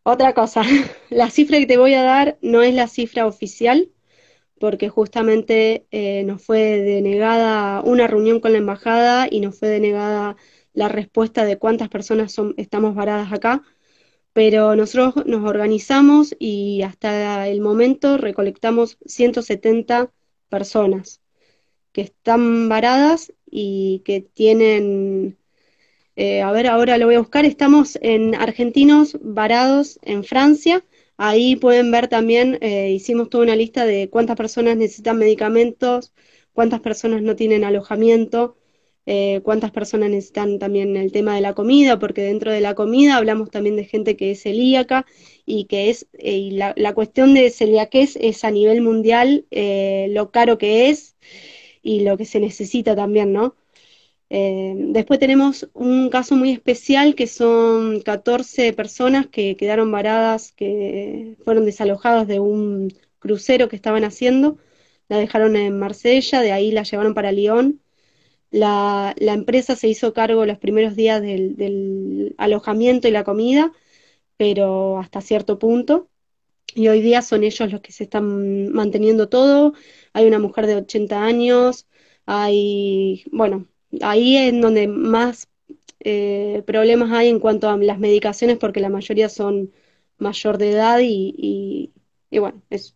otra 0.10 0.34
cosa. 0.34 0.64
La 1.10 1.30
cifra 1.30 1.60
que 1.60 1.66
te 1.66 1.78
voy 1.78 1.94
a 1.94 2.04
dar 2.04 2.38
no 2.42 2.62
es 2.62 2.74
la 2.74 2.88
cifra 2.88 3.28
oficial, 3.28 3.92
porque 4.60 4.90
justamente 4.90 5.88
eh, 5.92 6.24
nos 6.26 6.44
fue 6.44 6.60
denegada 6.80 7.82
una 7.82 8.08
reunión 8.08 8.40
con 8.40 8.52
la 8.52 8.60
embajada 8.60 9.28
y 9.30 9.40
nos 9.40 9.58
fue 9.58 9.70
denegada 9.70 10.36
la 10.74 10.90
respuesta 10.90 11.46
de 11.46 11.58
cuántas 11.58 11.90
personas 11.90 12.32
son, 12.34 12.54
estamos 12.58 12.96
varadas 12.96 13.34
acá, 13.34 13.64
pero 14.34 14.76
nosotros 14.76 15.26
nos 15.26 15.44
organizamos 15.50 16.36
y 16.40 16.84
hasta 16.84 17.48
el 17.48 17.62
momento 17.62 18.18
recolectamos 18.18 18.98
170 19.06 20.12
personas 20.50 21.22
que 21.92 22.02
están 22.02 22.70
varadas 22.70 23.34
y 23.50 24.02
que 24.06 24.22
tienen, 24.22 25.39
eh, 26.20 26.42
a 26.42 26.52
ver, 26.52 26.68
ahora 26.68 26.98
lo 26.98 27.06
voy 27.06 27.16
a 27.16 27.20
buscar, 27.20 27.46
estamos 27.46 27.98
en 28.02 28.36
argentinos 28.36 29.18
varados 29.22 30.00
en 30.04 30.24
Francia, 30.24 30.84
Ahí 31.22 31.58
pueden 31.58 31.92
ver 31.92 32.08
también, 32.08 32.58
eh, 32.62 32.92
hicimos 32.92 33.30
toda 33.30 33.44
una 33.44 33.58
lista 33.58 33.86
de 33.86 34.10
cuántas 34.10 34.38
personas 34.38 34.78
necesitan 34.78 35.18
medicamentos, 35.18 36.14
cuántas 36.54 36.80
personas 36.80 37.22
no 37.22 37.36
tienen 37.36 37.66
alojamiento, 37.66 38.56
eh, 39.06 39.42
cuántas 39.44 39.72
personas 39.72 40.12
necesitan 40.12 40.60
también 40.60 40.96
el 40.96 41.12
tema 41.12 41.36
de 41.36 41.42
la 41.42 41.54
comida, 41.54 42.00
porque 42.00 42.22
dentro 42.22 42.54
de 42.54 42.62
la 42.62 42.74
comida 42.74 43.18
hablamos 43.18 43.52
también 43.52 43.76
de 43.76 43.84
gente 43.84 44.16
que 44.16 44.32
es 44.32 44.44
celíaca 44.44 45.06
y 45.46 45.66
que 45.66 45.90
es, 45.90 46.08
eh, 46.14 46.38
y 46.38 46.52
la, 46.52 46.74
la, 46.78 46.94
cuestión 46.94 47.34
de 47.34 47.50
celiaquez 47.50 48.16
es 48.22 48.46
a 48.46 48.52
nivel 48.52 48.82
mundial 48.82 49.46
lo 49.52 50.32
caro 50.32 50.58
que 50.58 50.90
es 50.90 51.18
y 51.84 52.00
lo 52.02 52.18
que 52.18 52.24
se 52.26 52.40
necesita 52.40 52.96
también, 52.96 53.34
¿no? 53.34 53.56
Eh, 54.30 54.76
después 54.78 55.20
tenemos 55.20 55.70
un 55.74 56.10
caso 56.10 56.36
muy 56.36 56.52
especial 56.52 57.16
que 57.16 57.26
son 57.28 58.02
14 58.02 58.74
personas 58.74 59.28
que 59.28 59.56
quedaron 59.58 59.92
varadas, 59.92 60.52
que 60.52 61.36
fueron 61.44 61.66
desalojadas 61.66 62.28
de 62.28 62.40
un 62.40 62.94
crucero 63.20 63.70
que 63.70 63.76
estaban 63.76 64.04
haciendo. 64.04 64.58
La 65.08 65.18
dejaron 65.18 65.56
en 65.56 65.80
Marsella, 65.80 66.42
de 66.42 66.52
ahí 66.52 66.72
la 66.72 66.84
llevaron 66.84 67.14
para 67.16 67.32
Lyon. 67.32 67.82
La, 68.52 69.16
empresa 69.20 69.76
se 69.76 69.88
hizo 69.90 70.14
cargo 70.14 70.46
los 70.46 70.60
primeros 70.60 70.96
días 70.96 71.22
del, 71.22 71.56
del 71.58 72.36
alojamiento 72.38 73.08
y 73.08 73.12
la 73.12 73.24
comida, 73.24 73.72
pero 74.38 75.00
hasta 75.00 75.22
cierto 75.22 75.60
punto. 75.60 76.10
Y 76.76 76.88
hoy 76.90 77.02
día 77.02 77.22
son 77.22 77.44
ellos 77.44 77.72
los 77.72 77.82
que 77.82 77.92
se 77.92 78.04
están 78.06 78.72
manteniendo 78.74 79.30
todo. 79.30 79.74
Hay 80.14 80.28
una 80.28 80.40
mujer 80.40 80.68
de 80.68 80.76
80 80.78 81.24
años, 81.24 81.88
hay, 82.26 83.24
bueno, 83.32 83.68
ahí 84.02 84.38
es 84.38 84.62
donde 84.62 84.88
más 84.88 85.48
eh, 86.00 86.64
problemas 86.66 87.12
hay 87.12 87.30
en 87.30 87.40
cuanto 87.40 87.70
a 87.70 87.78
las 87.78 88.00
medicaciones 88.00 88.58
porque 88.58 88.80
la 88.80 88.90
mayoría 88.90 89.30
son 89.30 89.72
mayor 90.18 90.58
de 90.58 90.72
edad 90.72 91.00
y, 91.02 91.94
bueno, 92.32 92.62
es... 92.70 92.96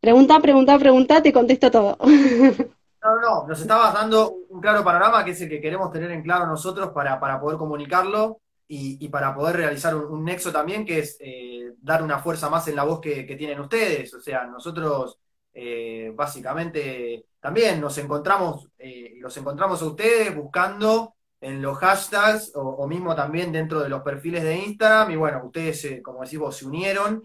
Pregunta, 0.00 0.40
pregunta, 0.40 0.78
pregunta, 0.78 1.22
te 1.22 1.32
contesto 1.32 1.70
todo. 1.70 1.98
No, 3.02 3.18
no, 3.18 3.46
nos 3.48 3.58
estabas 3.58 3.94
dando 3.94 4.30
un 4.50 4.60
claro 4.60 4.84
panorama 4.84 5.24
que 5.24 5.30
es 5.30 5.40
el 5.40 5.48
que 5.48 5.58
queremos 5.58 5.90
tener 5.90 6.10
en 6.10 6.22
claro 6.22 6.46
nosotros 6.46 6.90
para, 6.90 7.18
poder 7.40 7.56
comunicarlo 7.56 8.42
y, 8.68 9.08
para 9.08 9.34
poder 9.34 9.56
realizar 9.56 9.96
un, 9.96 10.22
nexo 10.22 10.52
también, 10.52 10.84
que 10.84 10.98
es 10.98 11.16
eh, 11.18 11.72
dar 11.80 12.02
una 12.02 12.18
fuerza 12.18 12.50
más 12.50 12.68
en 12.68 12.76
la 12.76 12.84
voz 12.84 13.00
que 13.00 13.36
tienen 13.38 13.58
ustedes. 13.58 14.12
O 14.12 14.20
sea, 14.20 14.44
nosotros 14.44 15.18
eh, 15.62 16.10
básicamente 16.14 17.26
también 17.38 17.82
nos 17.82 17.98
encontramos, 17.98 18.66
eh, 18.78 19.12
los 19.18 19.36
encontramos 19.36 19.82
a 19.82 19.84
ustedes 19.84 20.34
buscando 20.34 21.16
en 21.38 21.60
los 21.60 21.76
hashtags 21.76 22.52
o, 22.54 22.86
mismo 22.86 23.14
también 23.14 23.52
dentro 23.52 23.80
de 23.80 23.90
los 23.90 24.00
perfiles 24.00 24.42
de 24.42 24.56
Instagram 24.56 25.10
y 25.10 25.16
bueno, 25.16 25.44
ustedes, 25.44 25.84
eh, 25.84 26.02
como 26.02 26.22
decimos, 26.22 26.56
se 26.56 26.64
unieron, 26.64 27.22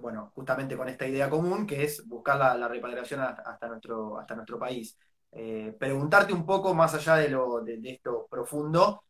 bueno, 0.00 0.30
justamente 0.36 0.76
con 0.76 0.88
esta 0.88 1.04
idea 1.04 1.28
común 1.28 1.66
que 1.66 1.82
es 1.82 2.06
buscar 2.06 2.38
la, 2.38 2.68
repatriación 2.68 3.20
hasta, 3.22 3.66
nuestro, 3.66 4.18
hasta 4.20 4.36
nuestro 4.36 4.56
país. 4.56 4.96
preguntarte 5.78 6.32
un 6.32 6.46
poco 6.46 6.74
más 6.74 6.94
allá 6.94 7.16
de, 7.16 7.28
lo, 7.28 7.60
de, 7.60 7.80
esto 7.90 8.28
profundo, 8.30 9.02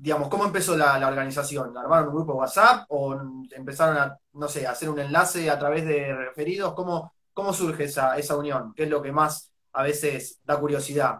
digamos, 0.00 0.28
¿cómo 0.28 0.44
empezó 0.44 0.76
la, 0.76 1.06
organización? 1.06 1.76
¿Armaron 1.76 2.08
un 2.08 2.14
grupo 2.14 2.34
WhatsApp 2.34 2.86
o 2.88 3.14
empezaron 3.50 3.98
a, 3.98 4.18
no 4.32 4.48
sé, 4.48 4.66
hacer 4.66 4.88
un 4.88 4.98
enlace 4.98 5.50
a 5.50 5.58
través 5.58 5.84
de 5.84 6.14
referidos? 6.14 6.72
¿Cómo, 6.72 7.12
cómo 7.34 7.52
surge 7.52 7.84
esa, 7.84 8.16
esa 8.18 8.36
unión? 8.36 8.72
¿Qué 8.74 8.84
es 8.84 8.88
lo 8.88 9.02
que 9.02 9.12
más 9.12 9.52
a 9.72 9.82
veces 9.82 10.40
da 10.44 10.58
curiosidad? 10.58 11.18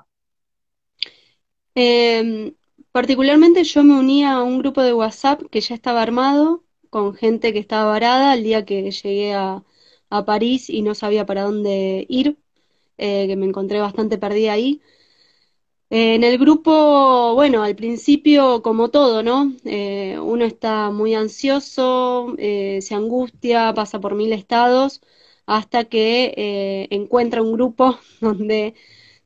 Em, 1.74 2.54
particularmente 2.90 3.64
yo 3.64 3.84
me 3.84 3.98
uní 3.98 4.24
a 4.24 4.40
un 4.40 4.58
grupo 4.58 4.82
de 4.82 4.94
WhatsApp 4.94 5.42
que 5.50 5.60
ya 5.60 5.74
estaba 5.74 6.00
armado 6.00 6.64
con 6.88 7.14
gente 7.14 7.52
que 7.52 7.58
estaba 7.58 7.84
varada 7.92 8.34
el 8.34 8.42
día 8.42 8.64
que 8.64 8.90
llegué 8.90 9.34
a, 9.34 9.62
París 10.26 10.68
y 10.68 10.82
no 10.82 10.96
sabía 10.96 11.24
para 11.24 11.42
dónde 11.42 12.04
ir, 12.08 12.36
eh, 12.98 13.28
que 13.28 13.36
me 13.36 13.46
encontré 13.46 13.80
bastante 13.80 14.18
perdida 14.18 14.52
ahí. 14.52 14.82
En 15.92 16.22
el 16.22 16.38
grupo, 16.38 17.34
bueno, 17.34 17.62
al 17.64 17.74
principio 17.74 18.62
como 18.62 18.90
todo, 18.90 19.22
¿no? 19.24 19.52
Eh, 19.64 20.18
uno 20.20 20.44
está 20.44 20.90
muy 20.90 21.14
ansioso, 21.14 22.34
eh, 22.38 22.80
se 22.80 22.94
angustia, 22.94 23.74
pasa 23.74 24.00
por 24.00 24.14
mil 24.14 24.32
estados, 24.32 25.00
hasta 25.46 25.84
que 25.86 26.32
eh, 26.36 26.88
encuentra 26.90 27.42
un 27.42 27.52
grupo 27.52 27.98
donde 28.20 28.74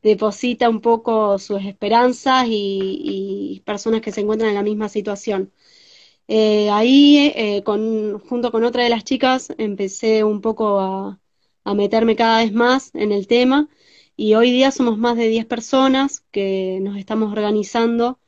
deposita 0.02 0.71
un 0.71 0.80
poco 0.80 1.38
sus 1.38 1.62
esperanzas 1.64 2.47
y, 2.49 3.62
personas 3.66 4.00
que 4.00 4.12
se 4.12 4.21
encuentran 4.23 4.50
en 4.50 4.56
la 4.56 4.62
misma 4.62 4.88
situación. 4.88 5.52
ahí, 6.28 7.62
con, 7.64 8.18
junto 8.21 8.50
con 8.52 8.64
otra 8.64 8.85
de 8.85 8.90
las 8.90 9.04
chicas, 9.04 9.52
empecé 9.59 10.25
un 10.25 10.40
poco 10.40 10.78
a, 10.80 11.21
a 11.64 11.75
meterme 11.75 12.16
cada 12.16 12.38
vez 12.42 12.52
más 12.52 12.94
en 12.94 13.12
el 13.12 13.26
tema 13.26 13.68
y 14.16 14.35
hoy 14.35 14.50
día 14.50 14.71
somos 14.71 14.99
más 14.99 15.16
de 15.16 15.28
10 15.28 15.47
personas 15.47 16.21
que 16.30 16.78
nos 16.83 16.97
estamos 16.97 17.33
organizando 17.33 18.21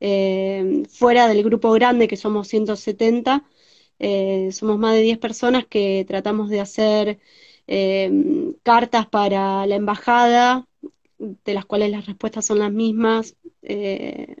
eh, 0.00 0.84
fuera 0.90 1.28
del 1.28 1.42
grupo 1.44 1.72
grande 1.72 2.08
que 2.08 2.16
somos 2.16 2.48
170. 2.48 3.44
Eh, 3.98 4.50
somos 4.52 4.78
más 4.78 4.94
de 4.94 5.02
10 5.02 5.18
personas 5.18 5.66
que 5.66 6.04
tratamos 6.08 6.50
de 6.50 6.60
hacer 6.60 7.18
eh, 7.66 8.54
cartas 8.62 9.06
para 9.08 9.66
la 9.66 9.76
embajada, 9.76 10.66
de 11.18 11.54
las 11.54 11.64
cuales 11.66 11.90
las 11.90 12.06
respuestas 12.06 12.46
son 12.46 12.58
las 12.60 12.72
mismas, 12.72 13.36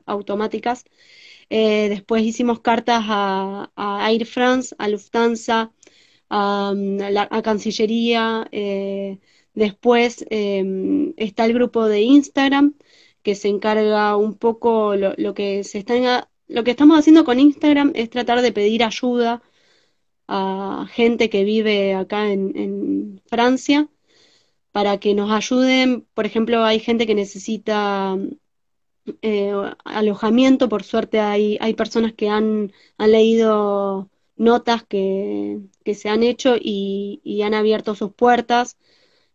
automáticas. 0.06 0.84
después 1.50 2.22
hicimos 2.24 2.60
cartas 2.60 3.02
a, 3.08 3.70
Air 4.10 4.26
France, 4.26 4.74
a 4.78 4.88
Lufthansa, 4.88 5.72
a, 6.30 6.74
a 7.30 7.42
Cancillería, 7.42 8.48
Después 9.56 10.24
em, 10.30 11.14
está 11.16 11.46
el 11.46 11.54
grupo 11.54 11.86
de 11.86 12.02
Instagram 12.02 12.74
que 13.22 13.34
se 13.34 13.48
encarga 13.48 14.16
un 14.16 14.34
poco 14.34 14.94
lo, 14.96 15.34
que 15.34 15.64
se 15.64 15.78
está 15.78 16.28
lo 16.48 16.64
que 16.64 16.72
estamos 16.72 16.98
haciendo 16.98 17.24
con 17.24 17.40
Instagram 17.40 17.92
es 17.94 18.10
tratar 18.10 18.42
de 18.42 18.52
pedir 18.52 18.84
ayuda 18.84 19.42
a 20.28 20.86
gente 20.90 21.30
que 21.30 21.44
vive 21.44 21.94
acá 21.94 22.30
en, 22.32 23.22
Francia 23.26 23.88
para 24.72 24.98
que 25.00 25.14
nos 25.14 25.30
ayuden. 25.32 26.06
Por 26.14 26.26
ejemplo, 26.26 26.64
hay 26.64 26.80
gente 26.80 27.06
que 27.06 27.14
necesita 27.14 28.16
eh, 29.22 29.52
alojamiento. 29.84 30.68
Por 30.68 30.82
suerte 30.84 31.20
hay, 31.20 31.58
hay 31.60 31.74
personas 31.74 32.12
que 32.14 32.28
han, 32.28 32.72
han 32.98 33.12
leído 33.12 34.10
notas 34.36 34.84
que, 34.84 35.60
que 35.84 35.94
se 35.94 36.08
han 36.10 36.22
hecho 36.22 36.56
y, 36.60 37.20
y 37.24 37.42
han 37.42 37.54
abierto 37.54 37.94
sus 37.94 38.12
puertas 38.12 38.76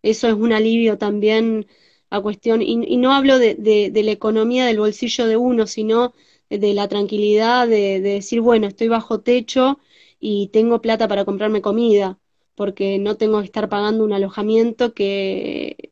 eso 0.03 0.27
es 0.27 0.33
un 0.33 0.53
alivio 0.53 0.97
también 0.97 1.67
a 2.09 2.21
cuestión, 2.21 2.61
y, 2.61 2.97
no 2.97 3.13
hablo 3.13 3.39
de, 3.39 3.91
la 3.93 4.11
economía 4.11 4.65
del 4.65 4.79
bolsillo 4.79 5.27
de 5.27 5.37
uno, 5.37 5.67
sino 5.67 6.13
de 6.49 6.73
la 6.73 6.87
tranquilidad 6.87 7.67
de, 7.67 8.01
decir, 8.01 8.41
bueno, 8.41 8.67
estoy 8.67 8.89
bajo 8.89 9.21
techo 9.21 9.79
y 10.19 10.49
tengo 10.49 10.81
plata 10.81 11.07
para 11.07 11.25
comprarme 11.25 11.61
comida, 11.61 12.19
porque 12.55 12.99
no 12.99 13.15
tengo 13.17 13.39
que 13.39 13.45
estar 13.45 13.69
pagando 13.69 14.03
un 14.03 14.13
alojamiento 14.13 14.93
que, 14.93 15.91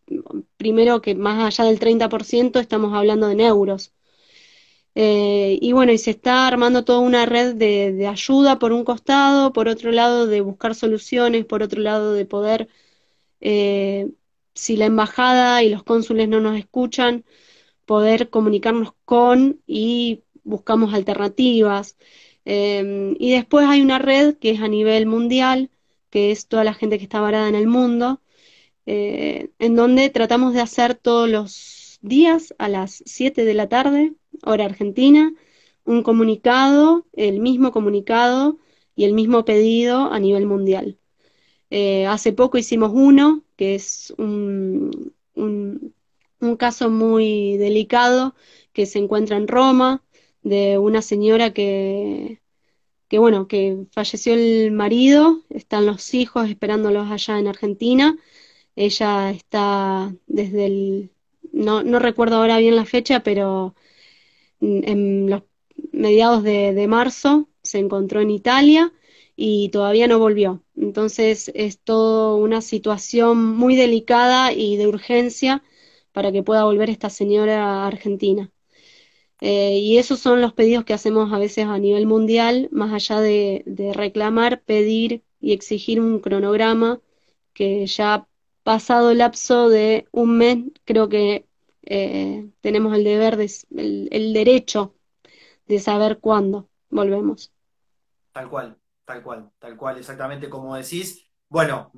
primero 0.58 1.02
que 1.02 1.16
más 1.16 1.60
allá 1.60 1.70
del 1.70 1.80
30% 1.80 2.60
estamos 2.60 2.94
hablando 2.94 3.28
de 3.28 3.44
euros. 3.46 3.94
Eh, 4.96 5.58
y 5.62 5.72
bueno, 5.72 5.92
y 5.94 5.98
se 5.98 6.12
está 6.12 6.48
armando 6.48 6.84
toda 6.84 7.00
una 7.00 7.26
red 7.26 7.56
de, 7.56 8.08
ayuda 8.08 8.60
por 8.60 8.74
un 8.74 8.84
costado, 8.84 9.54
por 9.54 9.68
otro 9.68 9.92
lado 9.92 10.28
de 10.28 10.42
buscar 10.42 10.76
soluciones, 10.76 11.46
por 11.46 11.64
otro 11.64 11.82
lado 11.82 12.14
de 12.14 12.26
poder, 12.26 12.68
eh, 13.42 14.10
si 14.54 14.78
la 14.78 14.86
embajada 14.86 15.64
y 15.64 15.70
los 15.70 15.84
cónsules 15.84 16.28
no 16.30 16.40
nos 16.42 16.58
escuchan, 16.58 17.26
poder 17.86 18.30
comunicarnos 18.30 18.94
con 19.06 19.62
y 19.68 20.24
buscamos 20.44 20.94
alternativas. 20.94 21.98
Em, 22.46 23.16
y 23.20 23.32
después 23.32 23.68
hay 23.68 23.82
una 23.82 24.00
red 24.00 24.38
que 24.38 24.52
es 24.52 24.62
a 24.62 24.68
nivel 24.68 25.06
mundial, 25.08 25.72
que 26.10 26.32
es 26.32 26.48
toda 26.48 26.64
la 26.64 26.74
gente 26.74 26.98
que 26.98 27.04
está 27.06 27.22
varada 27.22 27.48
en 27.50 27.56
el 27.56 27.68
mundo, 27.68 28.22
eh, 28.86 29.52
en 29.60 29.76
donde 29.76 30.10
tratamos 30.10 30.54
de 30.54 30.62
hacer 30.62 30.96
todos 30.96 31.30
los 31.30 32.00
días 32.02 32.54
a 32.60 32.70
las 32.70 33.04
7 33.06 33.46
de 33.46 33.54
la 33.54 33.70
tarde, 33.70 34.14
hora 34.44 34.66
argentina, 34.66 35.34
un 35.86 36.04
comunicado, 36.04 37.06
el 37.14 37.40
mismo 37.40 37.72
comunicado 37.72 38.60
y 38.96 39.06
el 39.06 39.14
mismo 39.14 39.46
pedido 39.46 40.12
a 40.12 40.20
nivel 40.20 40.46
mundial. 40.46 40.99
Eh, 41.72 42.08
hace 42.08 42.34
poco 42.34 42.58
hicimos 42.58 42.92
uno, 42.94 43.44
que 43.56 43.76
es 43.76 44.14
un, 44.18 45.14
un, 45.36 45.94
caso 46.58 46.90
muy 46.90 47.58
delicado 47.58 48.36
que 48.74 48.86
se 48.86 49.00
encuentra 49.00 49.38
en 49.38 49.48
Roma, 49.48 50.04
de 50.42 50.78
una 50.78 51.02
señora 51.02 51.54
que, 51.54 52.42
que, 53.08 53.20
bueno, 53.20 53.48
que 53.48 53.86
falleció 53.92 54.34
el 54.34 54.72
marido, 54.72 55.44
están 55.50 55.86
los 55.86 56.14
hijos 56.14 56.50
esperándolos 56.50 57.12
allá 57.12 57.40
en 57.40 57.48
Argentina. 57.48 58.18
Ella 58.76 59.32
está 59.32 60.14
desde 60.28 60.66
el, 60.66 61.12
no, 61.52 61.84
no 61.84 62.00
recuerdo 62.00 62.38
ahora 62.38 62.58
bien 62.60 62.76
la 62.76 62.86
fecha, 62.86 63.22
pero 63.22 63.76
en 64.62 65.30
los 65.30 65.44
mediados 65.92 66.44
de, 66.44 66.74
de 66.74 66.88
marzo 66.88 67.50
se 67.64 67.80
encontró 67.80 68.22
en 68.22 68.32
Italia 68.32 68.94
y 69.42 69.70
todavía 69.70 70.08
no 70.08 70.20
volvió. 70.20 70.62
Entonces 70.76 71.50
es 71.56 71.80
toda 71.80 72.36
una 72.36 72.60
situación 72.62 73.56
muy 73.56 73.78
delicada 73.78 74.52
y 74.52 74.76
de 74.76 74.88
urgencia 74.88 75.64
para 76.12 76.34
que 76.34 76.44
pueda 76.44 76.66
volver 76.66 76.90
esta 76.90 77.10
señora 77.10 77.64
a 77.64 77.88
Argentina. 77.88 78.52
Eh, 79.40 79.80
y 79.80 79.98
esos 79.98 80.20
son 80.20 80.42
los 80.42 80.52
pedidos 80.54 80.84
que 80.84 80.94
hacemos 80.94 81.32
a 81.32 81.40
veces 81.40 81.66
a 81.68 81.78
nivel 81.80 82.06
mundial, 82.06 82.68
más 82.74 82.92
allá 82.92 83.22
de, 83.22 83.64
reclamar, 83.96 84.62
pedir 84.64 85.24
y 85.40 85.54
exigir 85.54 86.02
un 86.02 86.20
cronograma 86.20 87.00
que 87.54 87.88
ya 87.88 88.28
pasado 88.64 89.12
el 89.12 89.20
lapso 89.20 89.70
de 89.70 90.06
un 90.12 90.38
mes, 90.38 90.58
creo 90.84 91.08
que 91.08 91.46
eh, 91.84 92.50
tenemos 92.60 92.94
el 92.94 93.06
deber, 93.06 93.38
de, 93.38 93.50
el, 94.12 94.34
derecho 94.34 94.96
de 95.66 95.80
saber 95.80 96.20
cuándo 96.20 96.68
volvemos. 96.90 97.54
Tal 98.34 98.50
cual, 98.50 98.78
tal 99.10 99.24
cual, 99.24 99.50
tal 99.58 99.76
cual, 99.76 99.98
exactamente 99.98 100.48
como 100.48 100.76
decís. 100.76 101.26
Bueno, 101.48 101.92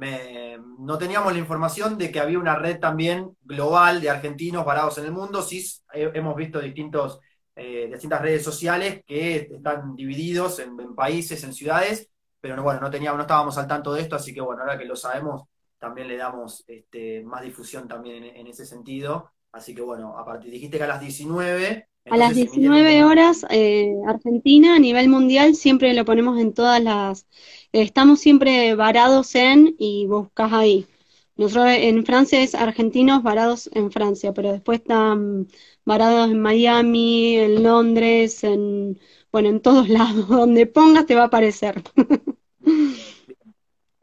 no 0.80 0.98
teníamos 0.98 1.34
la 1.34 1.40
información 1.40 1.98
de 1.98 2.10
que 2.10 2.22
había 2.22 2.40
una 2.40 2.56
red 2.56 2.80
también 2.80 3.36
global 3.42 4.00
de 4.00 4.10
argentinos 4.10 4.64
varados 4.64 4.98
en 4.98 5.06
el 5.06 5.12
mundo. 5.12 5.42
Sí, 5.42 5.62
hemos 5.92 6.38
visto 6.38 6.62
distintos 6.62 7.20
eh, 7.54 7.90
distintas 7.92 8.22
redes 8.22 8.46
sociales 8.46 9.04
que 9.06 9.50
están 9.52 9.94
divididos 9.94 10.60
en, 10.60 10.96
países, 10.96 11.44
en 11.44 11.54
ciudades, 11.54 12.10
pero 12.40 12.64
bueno, 12.64 12.80
no, 12.80 12.90
teníamos, 12.90 13.18
no 13.18 13.24
estábamos 13.24 13.58
al 13.58 13.68
tanto 13.68 13.92
de 13.92 14.04
esto, 14.04 14.16
así 14.16 14.34
que 14.34 14.40
bueno, 14.40 14.62
ahora 14.62 14.78
que 14.78 14.86
lo 14.86 14.96
sabemos, 14.96 15.44
también 15.78 16.08
le 16.08 16.16
damos 16.16 16.64
este, 16.66 17.22
más 17.24 17.42
difusión 17.42 17.90
también 17.90 18.24
en, 18.24 18.48
ese 18.48 18.66
sentido. 18.66 19.34
Así 19.52 19.76
que 19.76 19.82
bueno, 19.82 20.18
a 20.18 20.24
partir, 20.24 20.50
dijiste 20.50 20.78
que 20.78 20.86
a 20.86 20.88
las 20.88 21.02
19. 21.02 21.90
A 22.10 22.18
las 22.18 22.36
19 22.36 23.04
horas, 23.04 23.46
eh, 23.50 23.94
Argentina 24.08 24.76
a 24.76 24.80
nivel 24.80 25.08
mundial 25.08 25.56
siempre 25.56 25.94
lo 25.94 26.04
ponemos 26.04 26.40
en 26.40 26.54
todas 26.54 26.82
las... 26.82 27.28
estamos 27.72 28.20
siempre 28.20 28.76
varados 28.76 29.36
en 29.36 29.76
y 29.78 30.08
buscas 30.08 30.52
ahí. 30.52 30.88
Nosotros 31.36 31.68
en 31.70 32.06
Francia 32.06 32.42
es 32.42 32.56
argentinos 32.56 33.24
varados 33.24 33.70
en 33.74 33.92
Francia, 33.92 34.34
pero 34.34 34.52
después 34.52 34.80
están 34.80 35.48
varados 35.86 36.30
en 36.30 36.42
Miami, 36.42 37.38
en 37.38 37.64
Londres, 37.64 38.44
en, 38.44 39.00
bueno, 39.32 39.50
en 39.50 39.62
todos 39.62 39.90
lados, 39.98 40.28
donde 40.28 40.66
pongas 40.68 41.06
te 41.06 41.16
va 41.16 41.24
a 41.24 41.26
aparecer. 41.26 41.82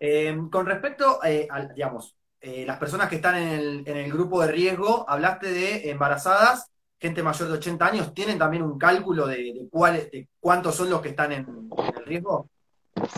Eh, 0.00 0.38
con 0.52 0.64
respecto 0.64 1.18
eh, 1.24 1.48
a, 1.50 1.62
digamos, 1.66 2.16
eh, 2.40 2.64
las 2.64 2.78
personas 2.78 3.08
que 3.08 3.16
están 3.16 3.34
en 3.34 3.48
el, 3.48 3.82
en 3.84 3.96
el, 3.96 4.12
grupo 4.12 4.40
de 4.40 4.52
riesgo, 4.52 5.04
hablaste 5.08 5.50
de 5.50 5.90
embarazadas, 5.90 6.70
gente 6.98 7.22
mayor 7.22 7.48
de 7.48 7.54
80 7.54 7.86
años, 7.86 8.14
¿tienen 8.14 8.38
también 8.38 8.62
un 8.62 8.78
cálculo 8.78 9.26
de, 9.26 9.66
cuáles, 9.70 10.10
de 10.10 10.28
cuántos 10.40 10.74
son 10.74 10.90
los 10.90 11.00
que 11.00 11.10
están 11.10 11.32
en, 11.32 11.70
el 11.96 12.04
riesgo? 12.04 12.48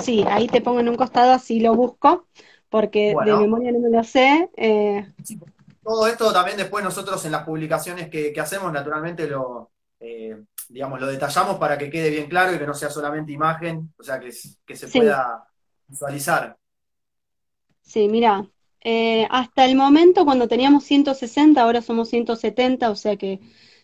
Sí, 0.02 0.24
ahí 0.28 0.46
te 0.46 0.60
pongo 0.60 0.80
en 0.80 0.88
un 0.88 0.96
costado, 0.96 1.32
así 1.32 1.60
lo 1.60 1.74
busco, 1.74 2.26
porque 2.68 3.14
de 3.24 3.36
memoria 3.36 3.72
no 3.72 3.80
me 3.80 3.90
lo 3.90 4.04
sé. 4.04 4.50
Sí, 5.24 5.38
todo 5.82 6.06
esto 6.06 6.32
también 6.32 6.56
después 6.56 6.84
nosotros 6.84 7.24
en 7.24 7.32
las 7.32 7.44
publicaciones 7.44 8.08
que, 8.08 8.34
hacemos, 8.38 8.72
naturalmente 8.72 9.26
lo, 9.26 9.70
eh, 9.98 10.36
digamos, 10.68 11.00
lo 11.00 11.06
detallamos 11.06 11.56
para 11.56 11.78
que 11.78 11.90
quede 11.90 12.10
bien 12.10 12.28
claro 12.28 12.54
y 12.54 12.58
que 12.58 12.66
no 12.66 12.74
sea 12.74 12.90
solamente 12.90 13.32
imagen, 13.32 13.92
o 13.98 14.02
sea, 14.02 14.20
que, 14.20 14.30
que 14.66 14.76
se 14.76 14.88
pueda 14.88 15.44
visualizar. 15.88 16.56
Sí, 17.82 18.08
mira, 18.08 18.46
eh, 18.82 19.26
hasta 19.30 19.64
el 19.64 19.74
momento 19.74 20.24
cuando 20.24 20.46
teníamos 20.46 20.84
160, 20.84 21.60
ahora 21.60 21.82
somos 21.82 22.08
170, 22.08 22.90
o 22.90 22.94
sea 22.94 23.16
que 23.16 23.40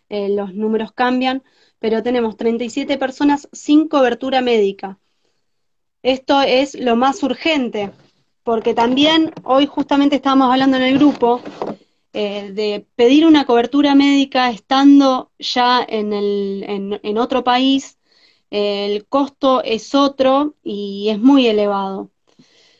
eh, 0.08 0.28
los 0.28 0.54
números 0.54 0.92
cambian, 0.92 1.42
pero 1.78 2.02
tenemos 2.02 2.36
37 2.36 2.98
personas 2.98 3.48
sin 3.52 3.88
cobertura 3.88 4.40
médica. 4.40 4.98
Esto 6.02 6.40
es 6.40 6.74
lo 6.78 6.96
más 6.96 7.22
urgente, 7.22 7.90
porque 8.44 8.74
también 8.74 9.32
hoy 9.42 9.66
justamente 9.66 10.16
estábamos 10.16 10.50
hablando 10.50 10.76
en 10.76 10.84
el 10.84 10.98
grupo 10.98 11.42
eh, 12.12 12.52
de 12.52 12.86
pedir 12.94 13.26
una 13.26 13.44
cobertura 13.44 13.94
médica 13.94 14.50
estando 14.50 15.32
ya 15.38 15.84
en, 15.86 16.12
el, 16.12 16.98
en, 17.02 17.18
otro 17.18 17.44
país, 17.44 17.98
el 18.50 19.06
costo 19.06 19.62
es 19.62 19.94
otro 19.94 20.54
y 20.62 21.08
es 21.10 21.18
muy 21.18 21.46
elevado. 21.46 22.10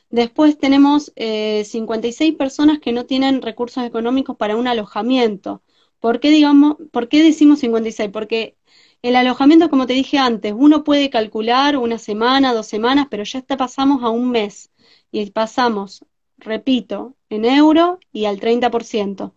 Después 0.09 0.57
tenemos 0.57 1.13
56 1.17 2.33
eh, 2.33 2.37
personas 2.37 2.79
que 2.79 2.93
no 2.93 3.05
tienen 3.05 3.43
recursos 3.43 3.85
económicos 3.85 4.37
para 4.37 4.57
un 4.57 4.69
alojamiento. 4.69 5.63
¿Por 6.07 6.21
qué, 6.21 6.31
digamos, 6.31 6.77
¿Por 6.93 7.09
qué 7.09 7.21
decimos 7.21 7.59
56? 7.59 8.11
Porque 8.13 8.57
el 9.03 9.17
alojamiento, 9.17 9.69
como 9.69 9.89
te 9.89 9.93
dije 9.95 10.19
antes, 10.19 10.55
uno 10.57 10.85
puede 10.85 11.11
calcular 11.11 11.77
una 11.77 11.99
semana, 11.99 12.55
dos 12.55 12.69
semanas, 12.69 13.09
pero 13.11 13.25
ya 13.25 13.41
está, 13.41 13.57
pasamos 13.57 14.05
a 14.05 14.11
un 14.11 14.31
mes 14.31 14.71
y 15.11 15.29
pasamos 15.33 16.05
repito, 16.39 17.17
en 17.29 17.45
euro 17.45 17.99
y 18.13 18.27
al 18.27 18.39
30%. 18.39 19.35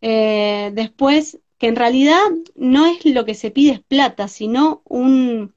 Eh, 0.00 0.72
después, 0.74 1.40
que 1.58 1.68
en 1.68 1.76
realidad 1.76 2.18
no 2.56 2.86
es 2.86 3.04
lo 3.06 3.24
que 3.24 3.34
se 3.34 3.52
pide 3.52 3.74
es 3.74 3.80
plata, 3.80 4.26
sino 4.26 4.82
un, 4.86 5.54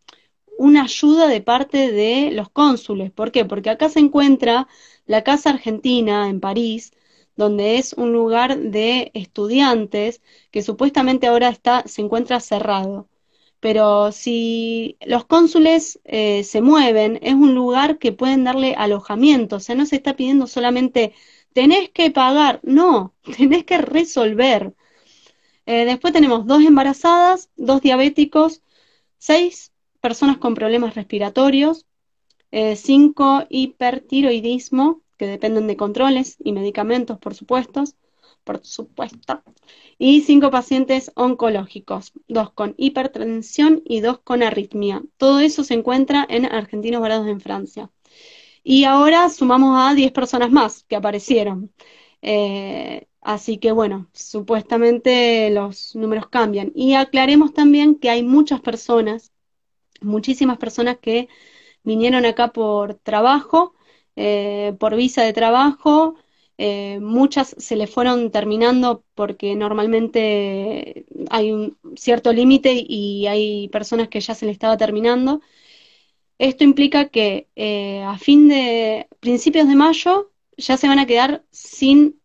una 0.59 0.83
ayuda 0.83 1.27
de 1.27 1.41
parte 1.41 1.91
de 1.91 2.29
los 2.33 2.49
cónsules. 2.51 3.11
¿Por 3.11 3.31
qué? 3.31 3.45
Porque 3.45 3.71
acá 3.71 3.89
se 3.89 3.99
encuentra 3.99 4.67
la 5.07 5.23
Casa 5.23 5.49
Argentina 5.49 6.29
en 6.29 6.39
París, 6.39 6.91
donde 7.39 7.77
es 7.77 7.93
un 7.93 8.11
lugar 8.11 8.59
de 8.59 9.11
estudiantes 9.13 10.21
que 10.51 10.61
supuestamente 10.61 11.25
ahora 11.27 11.47
está, 11.47 11.83
se 11.87 12.01
encuentra 12.01 12.41
cerrado. 12.41 13.07
Pero 13.61 14.11
si 14.11 14.97
los 15.05 15.25
cónsules 15.25 16.01
eh, 16.03 16.43
se 16.43 16.61
mueven, 16.61 17.17
es 17.21 17.35
un 17.35 17.55
lugar 17.55 17.97
que 17.97 18.11
pueden 18.11 18.43
darle 18.43 18.75
alojamiento, 18.77 19.55
o 19.57 19.59
sea, 19.61 19.75
no 19.75 19.85
se 19.85 19.95
está 19.97 20.15
pidiendo 20.17 20.47
solamente 20.47 21.13
tenés 21.53 21.89
que 21.91 22.11
pagar, 22.11 22.59
no, 22.63 23.15
tenés 23.37 23.63
que 23.63 23.77
resolver. 23.77 24.73
Eh, 25.65 25.85
después 25.85 26.11
tenemos 26.13 26.45
dos 26.45 26.61
embarazadas, 26.63 27.49
dos 27.55 27.81
diabéticos, 27.81 28.61
seis 29.17 29.71
personas 30.01 30.37
con 30.39 30.55
problemas 30.55 30.95
respiratorios, 30.95 31.85
eh, 32.51 32.75
cinco 32.75 33.45
hipertiroidismo, 33.49 35.03
que 35.19 35.27
dependen 35.27 35.67
de 35.67 35.77
controles 35.77 36.37
y 36.43 36.53
medicamentos, 36.53 37.19
por 37.19 37.35
supuesto, 37.35 37.83
por 38.43 38.65
supuesto, 38.65 39.43
y 39.99 40.21
cinco 40.21 40.49
pacientes 40.49 41.11
oncológicos, 41.15 42.13
dos 42.27 42.51
con 42.53 42.73
hipertensión 42.77 43.83
y 43.85 43.99
dos 43.99 44.19
con 44.19 44.41
arritmia. 44.43 45.03
Todo 45.17 45.41
eso 45.41 45.63
se 45.65 45.75
encuentra 45.75 46.25
en 46.29 46.45
Argentinos 46.45 47.01
Varados 47.01 47.27
en 47.27 47.41
Francia. 47.41 47.91
Y 48.63 48.85
ahora 48.85 49.29
sumamos 49.29 49.77
a 49.77 49.93
10 49.93 50.11
personas 50.11 50.51
más 50.51 50.83
que 50.83 50.95
aparecieron. 50.95 51.71
Eh, 52.21 53.07
así 53.21 53.57
que 53.57 53.71
bueno, 53.71 54.09
supuestamente 54.13 55.49
los 55.51 55.95
números 55.95 56.29
cambian. 56.29 56.71
Y 56.75 56.93
aclaremos 56.95 57.53
también 57.53 57.95
que 57.95 58.09
hay 58.09 58.23
muchas 58.23 58.61
personas, 58.61 59.33
muchísimas 60.01 60.57
personas 60.57 60.97
que 60.99 61.29
vinieron 61.83 62.25
acá 62.25 62.53
por 62.53 62.95
trabajo, 62.95 63.73
eh, 64.21 64.75
por 64.79 64.97
visa 64.97 65.23
de 65.23 65.31
trabajo, 65.31 66.15
eh, 66.57 66.99
muchas 67.01 67.55
se 67.57 67.77
le 67.77 67.87
fueron 67.87 68.31
terminando 68.31 69.05
porque 69.15 69.55
normalmente 69.55 71.05
hay 71.29 71.53
un 71.53 71.77
cierto 71.95 72.33
límite 72.33 72.73
y 72.85 73.27
hay 73.27 73.69
personas 73.69 74.09
que 74.09 74.19
ya 74.19 74.35
se 74.35 74.45
le 74.45 74.51
estaba 74.51 74.75
terminando. 74.75 75.41
Esto 76.37 76.65
implica 76.65 77.09
que 77.09 77.47
eh, 77.55 78.03
a 78.03 78.17
fin 78.17 78.49
de 78.49 79.07
principios 79.21 79.69
de 79.69 79.75
mayo 79.75 80.31
ya 80.57 80.75
se 80.75 80.87
van 80.89 80.99
a 80.99 81.05
quedar 81.07 81.45
sin 81.51 82.19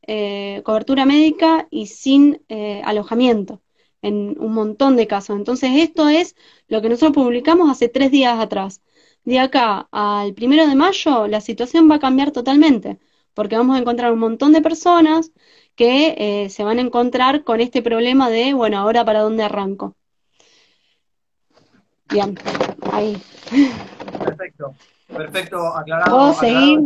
cobertura 0.65 1.07
médica 1.07 1.69
y 1.71 1.87
sin 1.87 2.43
alojamiento 2.85 3.63
en 4.03 4.37
un 4.41 4.53
montón 4.53 4.97
de 4.97 5.07
casos. 5.07 5.37
Entonces, 5.37 5.71
esto 5.77 6.09
es 6.09 6.37
lo 6.69 6.83
que 6.83 6.89
nosotros 6.89 7.15
publicamos 7.15 7.71
hace 7.71 7.89
tres 7.89 8.11
días 8.11 8.39
atrás. 8.41 8.83
De 9.25 9.39
acá 9.39 9.89
al 9.91 10.35
primero 10.35 10.67
de 10.67 10.75
mayo, 10.75 11.27
la 11.27 11.41
situación 11.41 11.91
va 11.91 11.97
a 11.97 12.01
cambiar 12.01 12.31
totalmente 12.31 12.99
porque 13.35 13.57
vamos 13.57 13.77
a 13.77 13.81
encontrar 13.81 14.13
un 14.13 14.21
montón 14.21 14.53
de 14.53 14.63
personas 14.63 15.33
que 15.75 16.15
eh, 16.17 16.51
se 16.51 16.65
van 16.65 16.79
a 16.79 16.83
encontrar 16.83 17.43
con 17.43 17.61
este 17.61 17.83
problema 17.83 18.31
de, 18.31 18.55
bueno, 18.55 18.79
ahora 18.79 19.05
para 19.05 19.21
dónde 19.21 19.43
arranco. 19.43 19.97
Bien, 22.11 22.39
ahí. 22.93 23.21
Perfecto, 24.25 24.75
perfecto, 25.09 25.77
aclarado. 25.77 26.17
Puedo 26.17 26.35
seguir 26.35 26.81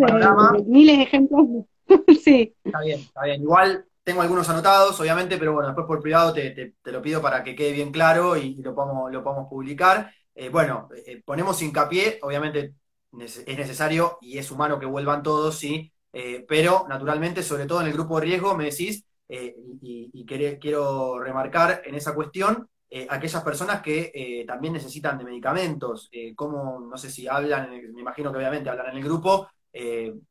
miles 0.67 0.97
de 0.97 1.03
ejemplos. 1.03 1.47
sí. 2.25 2.55
Está 2.65 2.81
bien, 2.81 3.01
está 3.01 3.25
bien. 3.25 3.43
Igual 3.43 3.85
tengo 4.03 4.23
algunos 4.23 4.49
anotados, 4.49 4.99
obviamente, 5.01 5.37
pero 5.37 5.53
bueno, 5.53 5.69
después 5.69 5.87
por 5.87 6.01
privado 6.01 6.33
te, 6.33 6.75
lo 6.85 7.03
pido 7.03 7.21
para 7.21 7.45
que 7.45 7.55
quede 7.55 7.73
bien 7.73 7.93
claro 7.93 8.39
y, 8.39 8.55
lo, 8.63 8.75
podamos, 8.75 9.13
lo 9.13 9.23
podamos 9.23 9.49
publicar. 9.51 10.11
Eh, 10.41 10.51
bueno, 10.51 10.89
eh, 10.95 11.21
ponemos 11.25 11.61
hincapié, 11.63 12.21
obviamente 12.23 12.75
es 13.19 13.45
necesario 13.45 14.19
y 14.21 14.39
es 14.39 14.53
humano 14.53 14.79
que 14.79 14.87
vuelvan 14.87 15.21
todos, 15.21 15.59
sí, 15.59 15.93
eh, 16.13 16.45
pero 16.47 16.87
naturalmente, 16.89 17.43
sobre 17.43 17.67
todo 17.67 17.81
en 17.81 17.89
el 17.89 17.93
grupo 17.93 18.21
de 18.21 18.27
riesgo, 18.27 18.57
me 18.57 18.67
decís, 18.67 19.05
y, 19.29 20.25
quiero 20.61 21.19
remarcar 21.19 21.83
en 21.85 21.97
esa 21.97 22.15
cuestión, 22.15 22.69
aquellas 23.09 23.43
personas 23.43 23.83
que 23.83 24.45
también 24.47 24.75
necesitan 24.75 25.19
de 25.19 25.25
medicamentos, 25.25 26.09
como, 26.37 26.79
no 26.81 26.97
sé 26.97 27.11
si 27.11 27.27
hablan, 27.27 27.71
me 27.93 28.01
imagino 28.01 28.31
que 28.31 28.39
obviamente 28.39 28.71
hablan 28.71 28.91
en 28.91 28.99
el 28.99 29.05
grupo, 29.05 29.49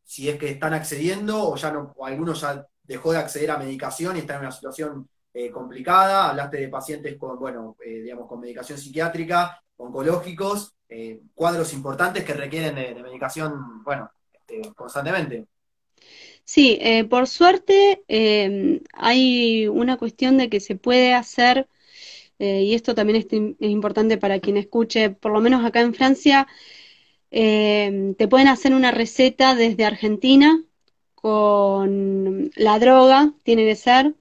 si 0.04 0.30
es 0.30 0.38
que 0.38 0.52
están 0.52 0.74
accediendo 0.74 1.50
o 1.50 1.56
ya 1.58 1.72
no, 1.72 1.93
o 1.98 2.06
algunos 2.06 2.41
ya 2.41 2.65
dejó 2.84 3.12
de 3.12 3.17
acceder 3.17 3.52
a 3.52 3.58
medicación 3.58 4.15
y 4.15 4.20
están 4.20 4.38
en 4.38 4.43
una 4.43 4.52
situación 4.52 5.10
complicada, 5.54 6.30
hablaste 6.30 6.58
de 6.58 6.67
pacientes 6.67 7.15
con, 7.17 7.38
bueno, 7.38 7.76
digamos, 7.84 8.28
con 8.28 8.39
medicación 8.39 8.78
psiquiátrica, 8.78 9.62
oncológicos, 9.78 10.76
cuadros 11.36 11.73
importantes 11.73 12.23
que 12.23 12.34
requieren 12.34 12.76
de, 12.76 13.04
medicación, 13.04 13.84
bueno, 13.84 14.10
este, 14.34 14.73
constantemente. 14.73 15.45
Sí, 16.43 16.78
eh, 16.82 17.04
por 17.04 17.28
suerte 17.28 18.04
em, 18.08 18.80
hay 18.93 19.67
una 19.67 19.97
cuestión 19.97 20.38
de 20.38 20.50
que 20.50 20.60
se 20.62 20.76
puede 20.76 21.13
hacer, 21.13 21.67
eh, 22.39 22.63
y 22.63 22.73
esto 22.73 22.95
también 22.95 23.17
es, 23.17 23.69
importante 23.69 24.17
para 24.17 24.39
quien 24.39 24.58
escuche, 24.58 25.10
por 25.10 25.34
lo 25.34 25.41
menos 25.41 25.65
acá 25.65 25.82
en 25.82 25.93
Francia, 25.93 26.47
em, 27.32 28.15
te 28.15 28.28
pueden 28.28 28.47
hacer 28.47 28.73
una 28.73 28.91
receta 28.91 29.56
desde 29.56 29.86
Argentina 29.86 30.63
con 31.15 32.52
la 32.56 32.80
droga, 32.80 33.34
tiene 33.43 33.65
que 33.65 33.76
ser, 33.76 34.15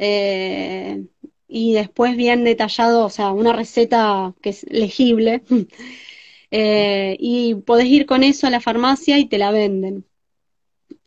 eh, 0.00 1.06
y 1.48 1.74
después 1.74 2.16
bien 2.16 2.44
detallado, 2.44 3.04
o 3.06 3.10
sea, 3.10 3.32
una 3.32 3.52
receta 3.52 4.34
que 4.42 4.50
es 4.50 4.64
legible, 4.70 5.42
y 6.50 7.54
podés 7.66 7.86
ir 7.86 8.06
con 8.06 8.24
eso 8.24 8.46
a 8.46 8.50
la 8.50 8.60
farmacia 8.60 9.18
y 9.18 9.28
te 9.28 9.38
la 9.38 9.50
venden. 9.52 10.06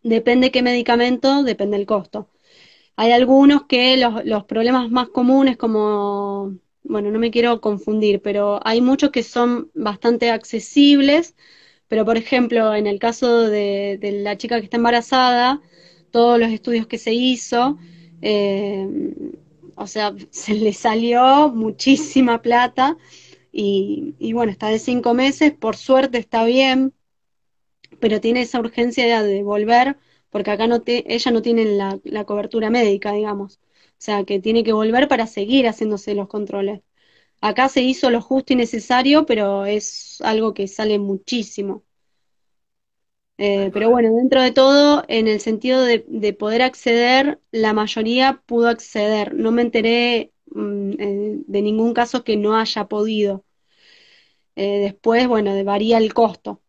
Depende 0.03 0.51
qué 0.51 0.61
medicamento, 0.61 1.43
depende 1.43 1.77
el 1.77 1.85
costo. 1.85 2.29
Hay 2.97 3.11
algunos 3.11 3.65
que 3.67 3.97
los, 3.97 4.25
los 4.25 4.45
problemas 4.45 4.91
más 4.91 5.09
comunes, 5.09 5.57
como, 5.57 6.57
bueno, 6.83 7.11
no 7.11 7.19
me 7.19 7.31
quiero 7.31 7.61
confundir, 7.61 8.21
pero 8.21 8.59
hay 8.63 8.81
muchos 8.81 9.11
que 9.11 9.23
son 9.23 9.71
bastante 9.73 10.29
accesibles, 10.31 11.35
pero 11.87 12.05
por 12.05 12.17
ejemplo, 12.17 12.75
en 12.75 12.87
el 12.87 12.99
caso 12.99 13.41
de, 13.49 13.99
la 14.23 14.37
chica 14.37 14.59
que 14.59 14.65
está 14.65 14.77
embarazada, 14.77 15.61
todos 16.11 16.39
los 16.39 16.49
estudios 16.51 16.87
que 16.87 16.97
se 16.97 17.13
hizo, 17.13 17.77
eh, 18.23 18.87
o 19.75 19.87
sea, 19.87 20.15
se 20.31 20.53
le 20.53 20.73
salió 20.73 21.49
muchísima 21.49 22.41
plata 22.41 22.97
y, 23.51 24.15
y, 24.19 24.33
bueno, 24.33 24.51
está 24.51 24.69
de 24.69 24.79
cinco 24.79 25.13
meses, 25.13 25.53
por 25.53 25.75
suerte 25.75 26.17
está 26.17 26.43
bien, 26.45 26.93
pero 27.99 28.19
tiene 28.21 28.41
esa 28.41 28.59
urgencia 28.59 29.23
de 29.23 29.43
volver, 29.43 29.97
porque 30.29 30.51
acá 30.51 30.67
no 30.67 30.81
ella 30.85 31.31
no 31.31 31.41
tiene 31.41 31.65
la, 31.65 32.25
cobertura 32.25 32.69
médica, 32.69 33.13
digamos. 33.13 33.59
O 33.93 34.05
sea, 34.05 34.25
que 34.25 34.39
tiene 34.39 34.63
que 34.63 34.73
volver 34.73 35.07
para 35.07 35.27
seguir 35.27 35.67
haciéndose 35.67 36.15
los 36.15 36.27
controles. 36.27 36.81
Acá 37.41 37.69
se 37.69 37.81
hizo 37.83 38.09
lo 38.09 38.21
justo 38.21 38.53
y 38.53 38.55
necesario, 38.57 39.25
pero 39.25 39.65
es 39.65 40.19
algo 40.21 40.53
que 40.53 40.67
sale 40.67 40.99
muchísimo. 40.99 41.83
Eh, 43.37 43.71
pero 43.73 43.89
bueno, 43.89 44.13
dentro 44.15 44.41
de 44.41 44.51
todo, 44.51 45.03
en 45.07 45.27
el 45.27 45.39
sentido 45.39 45.81
de, 45.81 46.35
poder 46.37 46.61
acceder, 46.61 47.39
la 47.51 47.73
mayoría 47.73 48.41
pudo 48.45 48.69
acceder. 48.69 49.33
No 49.33 49.51
me 49.51 49.63
enteré 49.63 50.33
mm, 50.47 50.91
eh, 50.99 51.37
de 51.47 51.61
ningún 51.61 51.93
caso 51.93 52.23
que 52.23 52.37
no 52.37 52.55
haya 52.55 52.87
podido. 52.87 53.43
Eh, 54.55 54.79
después, 54.79 55.27
bueno, 55.27 55.51
varía 55.63 55.97
el 55.97 56.13
costo. 56.13 56.61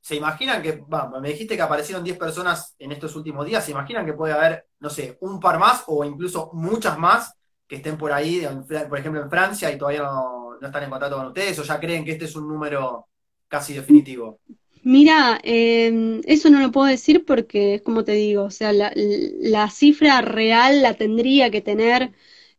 ¿Se 0.00 0.16
imaginan 0.16 0.60
que, 0.60 0.84
me 1.20 1.28
dijiste 1.28 1.54
que 1.54 1.62
aparecieron 1.62 2.02
10 2.02 2.18
personas 2.18 2.74
en 2.80 2.90
estos 2.90 3.14
últimos 3.14 3.46
días, 3.46 3.64
¿se 3.64 3.70
imaginan 3.70 4.04
que 4.04 4.12
puede 4.12 4.32
haber, 4.32 4.66
no 4.80 4.90
sé, 4.90 5.16
un 5.20 5.38
par 5.38 5.60
más 5.60 5.84
o 5.86 6.04
incluso 6.04 6.50
muchas 6.54 6.98
más 6.98 7.32
que 7.68 7.76
estén 7.76 7.96
por 7.96 8.12
ahí, 8.12 8.46
por 8.88 8.98
ejemplo 8.98 9.22
en 9.22 9.30
Francia 9.30 9.70
y 9.70 9.78
todavía 9.78 10.02
no, 10.02 10.58
están 10.60 10.82
en 10.82 10.90
contacto 10.90 11.16
con 11.16 11.26
ustedes 11.26 11.56
o 11.60 11.62
ya 11.62 11.78
creen 11.78 12.04
que 12.04 12.12
este 12.12 12.24
es 12.24 12.34
un 12.34 12.48
número 12.48 13.08
casi 13.52 13.74
definitivo? 13.74 14.40
Mira, 14.82 15.38
em, 15.44 16.22
eso 16.24 16.48
no 16.50 16.58
lo 16.60 16.72
puedo 16.72 16.86
decir 16.86 17.24
porque 17.26 17.74
es 17.74 17.82
como 17.82 18.02
te 18.02 18.12
digo, 18.12 18.44
o 18.44 18.50
sea, 18.50 18.72
la, 18.72 19.70
cifra 19.70 20.22
real 20.22 20.80
la 20.82 20.94
tendría 20.94 21.50
que 21.50 21.60
tener 21.60 22.12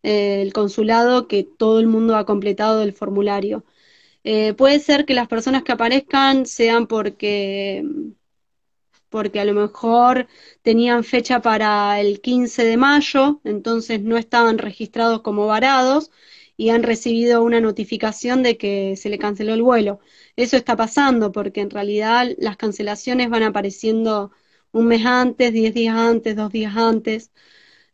eh, 0.04 0.42
el 0.44 0.54
consulado 0.54 1.28
que 1.28 1.44
todo 1.44 1.80
el 1.80 1.88
mundo 1.88 2.16
ha 2.16 2.26
completado 2.26 2.84
el 2.84 2.94
formulario. 2.94 3.66
Eh, 4.24 4.54
puede 4.54 4.80
ser 4.80 5.06
que 5.06 5.16
las 5.16 5.28
personas 5.28 5.64
que 5.64 5.74
aparezcan 5.74 6.46
sean 6.46 6.88
porque, 6.88 7.84
porque 9.10 9.40
a 9.40 9.46
lo 9.46 9.54
mejor 9.54 10.28
tenían 10.62 11.04
fecha 11.04 11.42
para 11.42 12.00
el 12.00 12.22
15 12.22 12.64
de 12.64 12.78
mayo, 12.78 13.42
entonces 13.44 14.02
no 14.02 14.18
estaban 14.18 14.58
registrados 14.58 15.22
como 15.22 15.48
varados 15.48 16.12
y 16.58 16.70
han 16.70 16.84
recibido 16.84 17.44
una 17.44 17.62
notificación 17.62 18.44
de 18.44 18.58
que 18.58 18.96
se 18.98 19.10
le 19.10 19.18
canceló 19.20 19.54
el 19.54 19.63
vuelo. 19.63 20.00
Eso 20.36 20.58
está 20.58 20.76
pasando 20.76 21.32
porque 21.32 21.62
en 21.62 21.70
realidad 21.70 22.30
las 22.38 22.58
cancelaciones 22.58 23.30
van 23.30 23.44
apareciendo 23.44 24.32
un 24.72 24.88
mes 24.88 25.06
antes, 25.06 25.54
diez 25.54 25.74
días 25.74 25.96
antes, 25.96 26.36
dos 26.36 26.52
días 26.52 26.76
antes. 26.78 27.32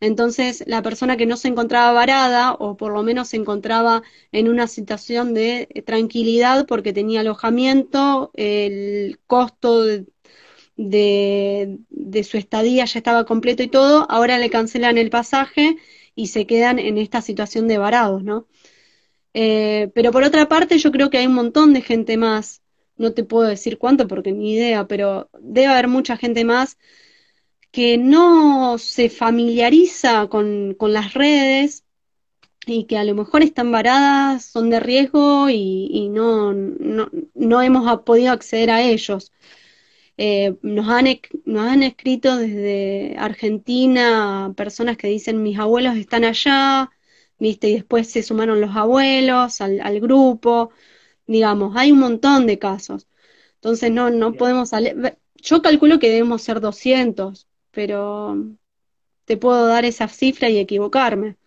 Entonces, 0.02 0.64
la 0.68 0.82
persona 0.82 1.18
que 1.18 1.26
no 1.26 1.36
se 1.38 1.50
encontraba 1.50 1.92
varada, 1.92 2.54
o 2.54 2.78
por 2.78 2.94
lo 2.94 3.04
menos 3.04 3.30
se 3.30 3.38
encontraba 3.38 4.02
en 4.32 4.48
una 4.50 4.68
situación 4.68 5.34
de 5.34 5.68
eh, 5.74 5.82
tranquilidad 5.82 6.66
porque 6.68 6.94
tenía 6.94 7.20
alojamiento, 7.22 8.32
el 8.36 9.20
costo 9.28 9.84
de, 10.78 11.80
su 12.24 12.38
estadía 12.38 12.86
ya 12.86 13.00
estaba 13.00 13.26
completo 13.26 13.64
y 13.64 13.68
todo, 13.68 14.10
ahora 14.10 14.38
le 14.38 14.50
cancelan 14.50 14.98
el 14.98 15.10
pasaje 15.10 15.78
y 16.20 16.28
se 16.28 16.46
quedan 16.46 16.80
en 16.80 16.98
esta 16.98 17.22
situación 17.22 17.70
de 17.70 17.78
varados, 17.78 18.26
¿no? 18.26 18.46
Eh, 19.34 19.90
pero 19.96 20.12
por 20.12 20.24
otra 20.24 20.50
parte, 20.50 20.78
yo 20.78 20.92
creo 20.92 21.10
que 21.10 21.18
hay 21.18 21.28
un 21.28 21.34
montón 21.34 21.72
de 21.72 21.82
gente 21.82 22.18
más, 22.18 22.62
no 22.98 23.14
te 23.14 23.24
puedo 23.24 23.48
decir 23.48 23.78
cuánto 23.78 24.06
porque 24.06 24.34
ni 24.34 24.54
idea, 24.56 24.86
pero 24.86 25.30
debe 25.40 25.68
haber 25.68 25.88
mucha 25.88 26.18
gente 26.18 26.44
más 26.44 26.78
que 27.72 27.98
no 27.98 28.78
se 28.80 29.10
familiariza 29.10 30.28
con, 30.28 30.76
las 30.82 31.14
redes 31.14 31.86
y 32.66 32.84
que 32.84 32.98
a 32.98 33.06
lo 33.06 33.16
mejor 33.16 33.42
están 33.42 33.72
varadas, 33.72 34.44
son 34.44 34.70
de 34.70 34.82
riesgo 34.82 35.50
y, 35.50 36.10
no, 36.10 36.54
no, 36.54 37.62
hemos 37.62 38.02
podido 38.02 38.34
acceder 38.34 38.72
a 38.72 38.82
ellos. 38.82 39.32
Eh, 40.22 40.58
nos, 40.64 40.90
han, 40.90 41.06
nos 41.46 41.66
han 41.66 41.82
escrito 41.84 42.36
desde 42.38 43.16
Argentina 43.18 44.54
personas 44.58 44.98
que 44.98 45.08
dicen 45.08 45.42
mis 45.44 45.58
abuelos 45.58 45.96
están 45.96 46.26
allá, 46.26 46.92
¿viste? 47.40 47.70
Y 47.70 47.76
después 47.76 48.12
se 48.12 48.22
sumaron 48.24 48.60
los 48.60 48.76
abuelos 48.76 49.62
al, 49.62 49.80
al 49.82 50.02
grupo, 50.02 50.72
digamos, 51.28 51.76
hay 51.78 51.92
un 51.94 52.00
montón 52.00 52.48
de 52.48 52.60
casos. 52.60 53.08
Entonces 53.56 53.92
no, 53.92 54.10
no 54.10 54.34
podemos 54.34 54.70
salir. 54.70 55.18
Yo 55.36 55.62
calculo 55.62 56.00
que 56.00 56.10
debemos 56.10 56.42
ser 56.44 56.60
200, 56.62 57.48
pero 57.72 58.38
te 59.26 59.38
puedo 59.38 59.68
dar 59.68 59.86
esa 59.86 60.08
cifra 60.10 60.50
y 60.50 60.58
equivocarme. 60.58 61.38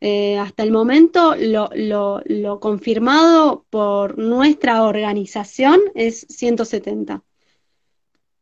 Eh, 0.00 0.38
hasta 0.38 0.62
el 0.62 0.72
momento 0.72 1.36
lo, 1.36 1.70
lo, 1.74 2.60
confirmado 2.60 3.66
por 3.70 4.18
nuestra 4.18 4.82
organización 4.84 5.80
es 5.94 6.26
170. 6.30 7.22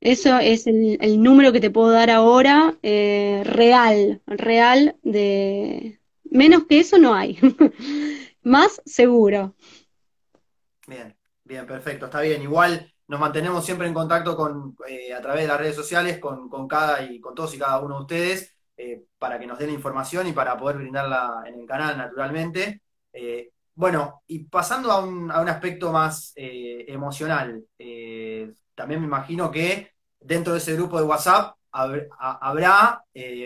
Eso 0.00 0.38
es 0.38 0.66
el, 0.66 1.22
número 1.22 1.52
que 1.52 1.60
te 1.60 1.70
puedo 1.70 1.90
dar 1.90 2.08
ahora 2.08 2.78
eh, 2.82 3.42
real, 3.44 4.22
real 4.26 4.96
de... 5.02 6.00
Menos 6.24 6.64
que 6.66 6.80
eso 6.80 6.96
no 6.96 7.14
hay. 7.14 7.38
Más 8.42 8.80
seguro. 8.86 9.54
Bien, 10.86 11.14
bien, 11.44 11.66
perfecto, 11.66 12.06
está 12.06 12.22
bien. 12.22 12.40
Igual 12.40 12.90
nos 13.08 13.20
mantenemos 13.20 13.64
siempre 13.64 13.88
en 13.88 13.94
contacto 13.94 14.36
con, 14.36 14.74
eh, 14.88 15.12
a 15.12 15.20
través 15.20 15.42
de 15.42 15.48
las 15.48 15.58
redes 15.58 15.76
sociales 15.76 16.18
con, 16.18 16.48
con, 16.48 16.66
cada 16.66 17.02
y 17.02 17.20
con 17.20 17.34
todos 17.34 17.54
y 17.54 17.58
cada 17.58 17.80
uno 17.80 17.96
de 17.96 18.00
ustedes 18.00 18.56
eh, 18.78 19.04
para 19.18 19.38
que 19.38 19.46
nos 19.46 19.58
den 19.58 19.70
información 19.70 20.26
y 20.28 20.32
para 20.32 20.56
poder 20.56 20.78
brindarla 20.78 21.42
en 21.46 21.60
el 21.60 21.66
canal, 21.66 21.98
naturalmente. 21.98 22.80
Bueno, 23.74 24.22
y 24.26 24.40
pasando 24.40 24.92
a 24.92 25.04
un, 25.04 25.30
aspecto 25.30 25.92
más 25.92 26.32
emocional, 26.36 27.64
también 28.80 29.00
me 29.00 29.06
imagino 29.06 29.50
que 29.50 29.92
dentro 30.18 30.54
de 30.54 30.58
ese 30.58 30.74
grupo 30.74 30.98
de 30.98 31.04
WhatsApp 31.04 31.54
habrá 31.70 33.04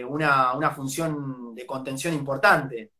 una, 0.08 0.70
función 0.70 1.56
de 1.56 1.66
contención 1.66 2.14
importante. 2.14 2.92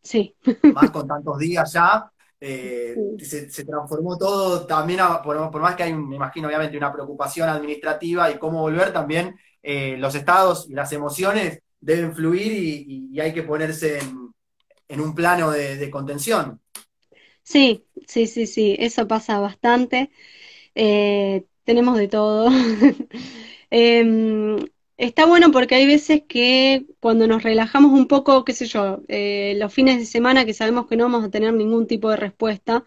Sí. 0.00 0.36
Más 0.72 0.92
con 0.92 1.08
tantos 1.08 1.36
días 1.38 1.72
ya, 1.72 2.08
se, 2.38 3.64
transformó 3.66 4.16
todo 4.16 4.64
también, 4.64 5.00
por, 5.24 5.50
por, 5.50 5.60
más 5.60 5.74
que 5.74 5.82
hay, 5.82 5.92
me 5.92 6.14
imagino, 6.14 6.46
obviamente, 6.46 6.76
una 6.76 6.92
preocupación 6.92 7.48
administrativa 7.48 8.30
y 8.30 8.38
cómo 8.38 8.60
volver 8.60 8.92
también 8.92 9.34
eh, 9.60 9.96
los 9.98 10.14
estados 10.14 10.68
y 10.68 10.74
las 10.74 10.92
emociones 10.92 11.62
deben 11.80 12.14
fluir 12.14 12.52
y, 12.52 13.18
hay 13.18 13.32
que 13.32 13.42
ponerse 13.42 13.98
en, 14.88 15.00
un 15.00 15.14
plano 15.16 15.50
de, 15.50 15.90
contención. 15.90 16.60
Sí, 17.42 17.84
sí, 18.06 18.28
sí, 18.28 18.46
sí, 18.46 18.76
eso 18.78 19.08
pasa 19.08 19.40
bastante. 19.40 20.12
Eh, 20.74 21.44
tenemos 21.64 21.98
de 21.98 22.08
todo. 22.08 22.50
Em, 23.76 24.56
está 24.96 25.26
bueno 25.26 25.50
porque 25.50 25.74
hay 25.74 25.86
veces 25.86 26.22
que 26.28 26.86
cuando 27.00 27.26
nos 27.26 27.42
relajamos 27.42 27.92
un 27.92 28.06
poco, 28.06 28.44
qué 28.44 28.52
sé 28.52 28.66
yo, 28.66 29.02
eh, 29.08 29.54
los 29.58 29.72
fines 29.74 29.98
de 29.98 30.06
semana 30.06 30.44
que 30.44 30.54
sabemos 30.54 30.86
que 30.86 30.96
no 30.96 31.04
vamos 31.04 31.24
a 31.24 31.30
tener 31.30 31.52
ningún 31.54 31.88
tipo 31.88 32.08
de 32.10 32.16
respuesta, 32.16 32.84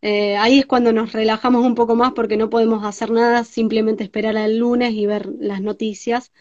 eh, 0.00 0.36
ahí 0.36 0.60
es 0.60 0.66
cuando 0.66 0.92
nos 0.92 1.12
relajamos 1.12 1.64
un 1.64 1.74
poco 1.74 1.96
más 1.96 2.12
porque 2.12 2.36
no 2.36 2.50
podemos 2.50 2.84
hacer 2.84 3.10
nada, 3.10 3.44
simplemente 3.44 4.04
esperar 4.04 4.36
al 4.36 4.58
lunes 4.58 4.92
y 4.94 5.06
ver 5.06 5.26
las 5.40 5.60
noticias, 5.60 6.32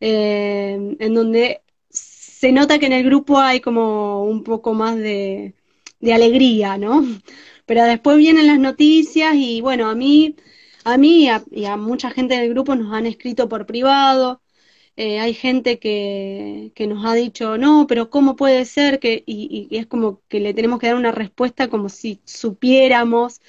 eh, 0.00 0.96
en 0.98 1.14
donde 1.14 1.62
se 1.90 2.52
nota 2.52 2.78
que 2.78 2.86
en 2.86 2.92
el 2.92 3.04
grupo 3.04 3.38
hay 3.38 3.60
como 3.60 4.24
un 4.24 4.44
poco 4.44 4.74
más 4.74 4.96
de, 4.96 5.54
alegría, 6.12 6.78
¿no? 6.78 7.02
Pero 7.66 7.84
después 7.84 8.16
vienen 8.18 8.46
las 8.46 8.58
noticias 8.58 9.34
y 9.36 9.60
bueno, 9.60 9.88
a 9.90 9.94
mí, 9.94 10.36
a 10.84 10.96
mí 10.98 11.28
y 11.50 11.64
a 11.64 11.76
mucha 11.76 12.10
gente 12.10 12.36
del 12.36 12.50
grupo 12.50 12.74
nos 12.74 12.92
han 12.92 13.06
escrito 13.06 13.48
por 13.48 13.66
privado, 13.66 14.42
eh, 14.96 15.20
hay 15.20 15.32
gente 15.34 15.78
que, 15.78 16.72
que, 16.74 16.86
nos 16.86 17.04
ha 17.06 17.14
dicho, 17.14 17.56
no, 17.56 17.86
pero 17.88 18.10
¿cómo 18.10 18.36
puede 18.36 18.64
ser? 18.66 18.98
que 19.00 19.22
y, 19.26 19.68
es 19.70 19.86
como 19.86 20.20
que 20.28 20.38
le 20.40 20.52
tenemos 20.54 20.78
que 20.78 20.88
dar 20.88 20.96
una 20.96 21.12
respuesta 21.12 21.68
como 21.68 21.88
si 21.88 22.20
supiéramos. 22.24 23.40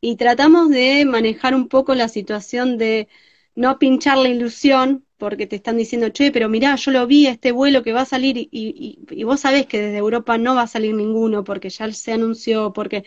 Y 0.00 0.16
tratamos 0.16 0.70
de 0.70 1.04
manejar 1.04 1.54
un 1.54 1.68
poco 1.68 1.94
la 1.94 2.08
situación 2.08 2.78
de 2.78 3.08
no 3.54 3.78
pinchar 3.78 4.18
la 4.18 4.28
ilusión, 4.30 5.04
porque 5.18 5.46
te 5.46 5.56
están 5.56 5.76
diciendo, 5.76 6.08
che, 6.10 6.32
pero 6.32 6.48
mirá, 6.48 6.76
yo 6.76 6.90
lo 6.92 7.06
vi, 7.06 7.26
este 7.26 7.52
vuelo 7.52 7.82
que 7.82 7.92
va 7.92 8.02
a 8.02 8.04
salir, 8.06 8.38
y, 8.38 8.48
y, 8.50 9.24
vos 9.24 9.40
sabés 9.40 9.66
que 9.66 9.80
desde 9.80 9.98
Europa 9.98 10.38
no 10.38 10.54
va 10.54 10.62
a 10.62 10.66
salir 10.66 10.94
ninguno, 10.94 11.44
porque 11.44 11.70
ya 11.70 11.92
se 11.92 12.12
anunció, 12.12 12.72
porque... 12.72 13.04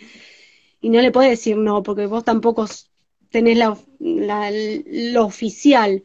Y 0.83 0.89
no 0.91 1.01
le 1.01 1.11
puedes 1.11 1.31
decir 1.31 1.57
no, 1.57 1.81
porque 1.83 2.05
vos 2.07 2.23
tampoco 2.25 2.67
tenés 3.31 3.57
la, 3.57 3.77
la, 3.99 4.51
lo 4.51 5.25
oficial 5.25 6.03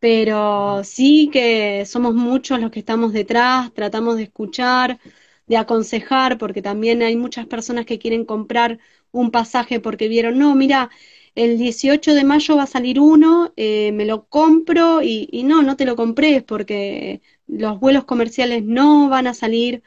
pero 0.00 0.84
sí 0.84 1.30
que 1.32 1.86
somos 1.86 2.14
muchos 2.14 2.60
los 2.60 2.70
que 2.70 2.80
estamos 2.80 3.14
detrás, 3.14 3.74
tratamos 3.74 4.18
de 4.18 4.24
escuchar, 4.24 5.00
de 5.48 5.58
aconsejar, 5.58 6.38
porque 6.38 6.62
también 6.62 7.02
hay 7.02 7.16
muchas 7.16 7.48
personas 7.48 7.86
que 7.86 7.98
quieren 7.98 8.26
comprar 8.26 8.78
un 9.12 9.32
pasaje 9.32 9.80
porque 9.80 10.08
vieron, 10.08 10.38
no, 10.38 10.54
mira, 10.56 10.90
el 11.34 11.58
18 11.58 12.14
de 12.14 12.24
mayo 12.24 12.56
va 12.56 12.64
a 12.64 12.66
salir 12.68 13.00
uno, 13.00 13.54
eh, 13.56 13.92
me 13.94 14.06
lo 14.06 14.26
compro 14.28 15.02
y, 15.02 15.28
y, 15.32 15.44
no, 15.44 15.62
no 15.64 15.76
te 15.76 15.86
lo 15.86 15.96
compré 15.96 16.42
porque 16.42 17.22
los 17.48 17.80
vuelos 17.80 18.04
comerciales 18.06 18.62
no 18.64 19.08
van 19.10 19.26
a 19.26 19.34
salir. 19.34 19.82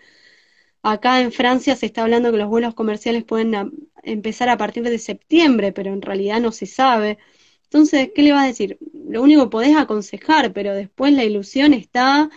Acá 0.82 1.22
en 1.22 1.32
Francia 1.32 1.76
se 1.76 1.86
está 1.86 2.04
hablando 2.04 2.32
que 2.32 2.38
los 2.38 2.50
vuelos 2.50 2.74
comerciales 2.74 3.24
pueden 3.24 3.87
empezar 4.04 4.50
a 4.50 4.58
partir 4.58 4.84
de 4.84 5.00
septiembre, 5.00 5.72
pero 5.72 5.94
en 5.94 6.02
realidad 6.02 6.40
no 6.42 6.52
se 6.52 6.66
sabe. 6.66 7.18
Entonces, 7.64 8.12
¿qué 8.16 8.22
le 8.24 8.32
vas 8.32 8.44
a 8.46 8.48
decir? 8.48 8.78
Lo 8.94 9.22
único 9.22 9.44
que 9.46 9.50
podés 9.50 9.76
aconsejar, 9.78 10.54
pero 10.54 10.74
después 10.74 11.14
la 11.14 11.26
ilusión 11.26 11.74
está, 11.74 12.30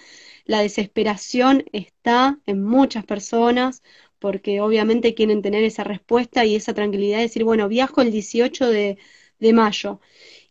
la 0.44 0.60
desesperación 0.62 1.64
está 1.72 2.40
en 2.46 2.62
muchas 2.64 3.04
personas, 3.04 3.82
porque 4.18 4.60
obviamente 4.60 5.14
quieren 5.14 5.42
tener 5.42 5.64
esa 5.64 5.84
respuesta 5.84 6.44
y 6.44 6.56
esa 6.56 6.74
tranquilidad 6.74 7.18
de 7.18 7.22
decir, 7.24 7.44
bueno, 7.44 7.68
viajo 7.68 8.02
el 8.02 8.10
18 8.12 8.68
de, 8.68 8.98
de 9.38 9.52
mayo. 9.52 10.00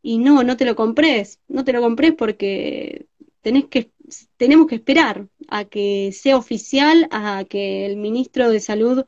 Y 0.02 0.18
no, 0.20 0.44
no 0.44 0.58
te 0.58 0.66
lo 0.66 0.76
compres, 0.76 1.40
no 1.48 1.64
te 1.66 1.74
lo 1.74 1.82
compres 1.82 2.14
porque 2.14 3.08
tenés 3.42 3.66
que, 3.66 3.92
tenemos 4.38 4.68
que 4.68 4.76
esperar 4.76 5.28
a 5.48 5.66
que 5.66 6.12
sea 6.14 6.38
oficial, 6.38 7.08
a 7.12 7.46
que 7.50 7.86
el 7.86 7.98
ministro 7.98 8.50
de 8.50 8.60
Salud 8.60 9.06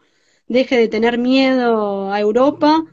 deje 0.52 0.78
de 0.78 0.88
tener 0.90 1.18
miedo 1.18 2.12
a 2.12 2.20
Europa 2.20 2.84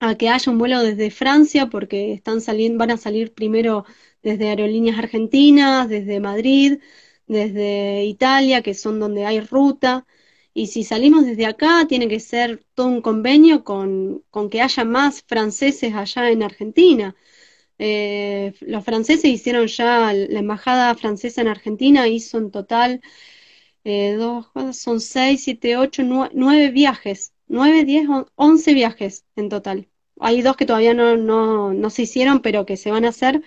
a 0.00 0.14
que 0.16 0.28
haya 0.28 0.52
un 0.52 0.58
vuelo 0.58 0.82
desde 0.82 1.10
Francia, 1.10 1.66
porque 1.70 2.12
están 2.12 2.40
saliendo, 2.40 2.78
van 2.78 2.92
a 2.92 2.96
salir 2.96 3.32
primero 3.32 3.84
desde 4.22 4.48
aerolíneas 4.48 4.98
argentinas, 4.98 5.88
desde 5.88 6.20
Madrid, 6.20 6.78
desde 7.26 8.04
Italia, 8.04 8.62
que 8.62 8.74
son 8.74 9.00
donde 9.00 9.24
hay 9.26 9.40
ruta. 9.40 10.06
Y 10.54 10.66
si 10.68 10.84
salimos 10.84 11.24
desde 11.24 11.46
acá, 11.46 11.86
tiene 11.88 12.08
que 12.08 12.20
ser 12.20 12.64
todo 12.74 12.88
un 12.88 13.00
convenio 13.02 13.64
con, 13.64 14.22
con 14.30 14.50
que 14.50 14.60
haya 14.60 14.84
más 14.84 15.22
franceses 15.22 15.94
allá 15.94 16.30
en 16.30 16.42
Argentina. 16.42 17.16
Eh, 17.78 18.54
los 18.60 18.84
franceses 18.84 19.24
hicieron 19.24 19.66
ya, 19.68 20.12
la 20.12 20.40
embajada 20.40 20.94
francesa 20.96 21.40
en 21.40 21.48
Argentina 21.48 22.08
hizo 22.08 22.38
en 22.38 22.50
total 22.50 23.00
eh, 23.88 24.14
dos, 24.14 24.46
son 24.72 25.00
seis, 25.00 25.44
siete, 25.44 25.76
ocho, 25.76 26.02
nueve 26.04 26.70
viajes 26.70 27.32
9, 27.48 27.84
10, 27.84 28.06
11 28.36 28.74
viajes 28.74 29.24
en 29.36 29.48
total. 29.48 29.88
Hay 30.20 30.42
dos 30.42 30.56
que 30.56 30.66
todavía 30.66 30.94
no, 30.94 31.16
no, 31.16 31.72
no 31.72 31.90
se 31.90 32.02
hicieron, 32.02 32.40
pero 32.42 32.66
que 32.66 32.76
se 32.76 32.90
van 32.90 33.04
a 33.04 33.08
hacer 33.08 33.42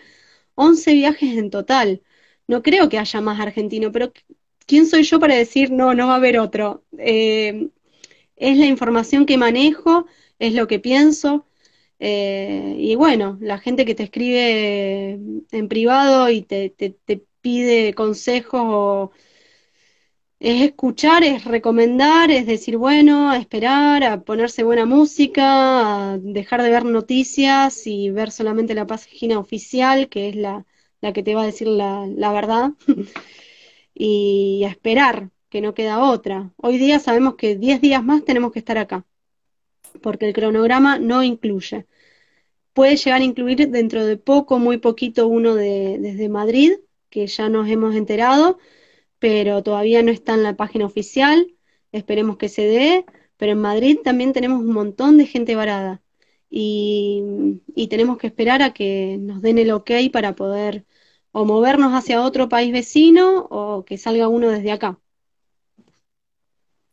11 0.55 0.93
viajes 0.93 1.37
en 1.37 1.49
total. 1.51 2.03
No 2.47 2.63
creo 2.63 2.89
que 2.89 2.97
haya 2.99 3.21
más 3.21 3.39
argentino, 3.39 3.91
pero 3.91 4.11
¿quién 4.65 4.87
soy 4.87 5.03
yo 5.03 5.19
para 5.19 5.35
decir 5.35 5.71
no, 5.71 5.93
no 5.93 6.07
va 6.07 6.13
a 6.13 6.17
haber 6.17 6.39
otro? 6.39 6.83
Eh, 6.97 7.69
es 8.35 8.57
la 8.57 8.65
información 8.65 9.25
que 9.25 9.37
manejo, 9.37 10.07
es 10.39 10.53
lo 10.53 10.67
que 10.67 10.79
pienso. 10.79 11.45
Eh, 11.99 12.75
y 12.79 12.95
bueno, 12.95 13.37
la 13.41 13.59
gente 13.59 13.85
que 13.85 13.95
te 13.95 14.03
escribe 14.03 15.19
en 15.51 15.67
privado 15.69 16.29
y 16.29 16.41
te, 16.43 16.69
te, 16.71 16.91
te 16.91 17.23
pide 17.41 17.93
consejos 17.93 18.61
o 18.65 19.11
es 20.41 20.63
escuchar, 20.63 21.23
es 21.23 21.45
recomendar, 21.45 22.31
es 22.31 22.47
decir, 22.47 22.77
bueno, 22.77 23.29
a 23.29 23.37
esperar, 23.37 24.03
a 24.03 24.21
ponerse 24.23 24.63
buena 24.63 24.85
música, 24.87 26.13
a 26.13 26.17
dejar 26.17 26.63
de 26.63 26.71
ver 26.71 26.83
noticias 26.83 27.85
y 27.85 28.09
ver 28.09 28.31
solamente 28.31 28.73
la 28.73 28.87
página 28.87 29.37
oficial, 29.37 30.09
que 30.09 30.29
es 30.29 30.35
la, 30.35 30.65
la 30.99 31.13
que 31.13 31.21
te 31.21 31.35
va 31.35 31.43
a 31.43 31.45
decir 31.45 31.67
la, 31.67 32.07
la 32.07 32.31
verdad, 32.33 32.71
y 33.93 34.63
a 34.65 34.69
esperar, 34.69 35.29
que 35.49 35.61
no 35.61 35.75
queda 35.75 36.03
otra. 36.09 36.51
Hoy 36.57 36.79
día 36.79 36.97
sabemos 36.99 37.35
que 37.35 37.55
10 37.55 37.79
días 37.79 38.03
más 38.03 38.25
tenemos 38.25 38.51
que 38.51 38.59
estar 38.59 38.79
acá, 38.79 39.05
porque 40.01 40.27
el 40.27 40.33
cronograma 40.33 40.97
no 40.97 41.21
incluye. 41.23 41.85
Puede 42.73 42.97
llegar 42.97 43.21
a 43.21 43.25
incluir 43.25 43.69
dentro 43.69 44.05
de 44.05 44.17
poco, 44.17 44.57
muy 44.57 44.77
poquito, 44.79 45.27
uno 45.27 45.53
de, 45.53 45.97
desde 45.99 46.29
Madrid, 46.29 46.73
que 47.11 47.27
ya 47.27 47.47
nos 47.49 47.69
hemos 47.69 47.95
enterado, 47.95 48.57
pero 49.21 49.61
todavía 49.61 50.01
no 50.01 50.11
está 50.11 50.33
en 50.33 50.41
la 50.41 50.55
página 50.55 50.87
oficial, 50.87 51.55
esperemos 51.91 52.37
que 52.37 52.49
se 52.49 52.63
dé, 52.63 53.05
pero 53.37 53.51
en 53.51 53.61
Madrid 53.61 53.99
también 54.03 54.33
tenemos 54.33 54.61
un 54.61 54.73
montón 54.73 55.17
de 55.19 55.27
gente 55.27 55.55
varada 55.55 56.01
y, 56.49 57.61
tenemos 57.89 58.17
que 58.17 58.27
esperar 58.27 58.63
a 58.63 58.73
que 58.73 59.17
nos 59.19 59.41
den 59.43 59.59
el 59.59 59.71
ok 59.71 59.91
para 60.11 60.33
poder 60.35 60.85
o 61.31 61.45
movernos 61.45 61.93
hacia 61.93 62.23
otro 62.23 62.49
país 62.49 62.73
vecino 62.73 63.47
o 63.51 63.85
que 63.85 63.99
salga 63.99 64.27
uno 64.27 64.49
desde 64.49 64.71
acá. 64.71 64.99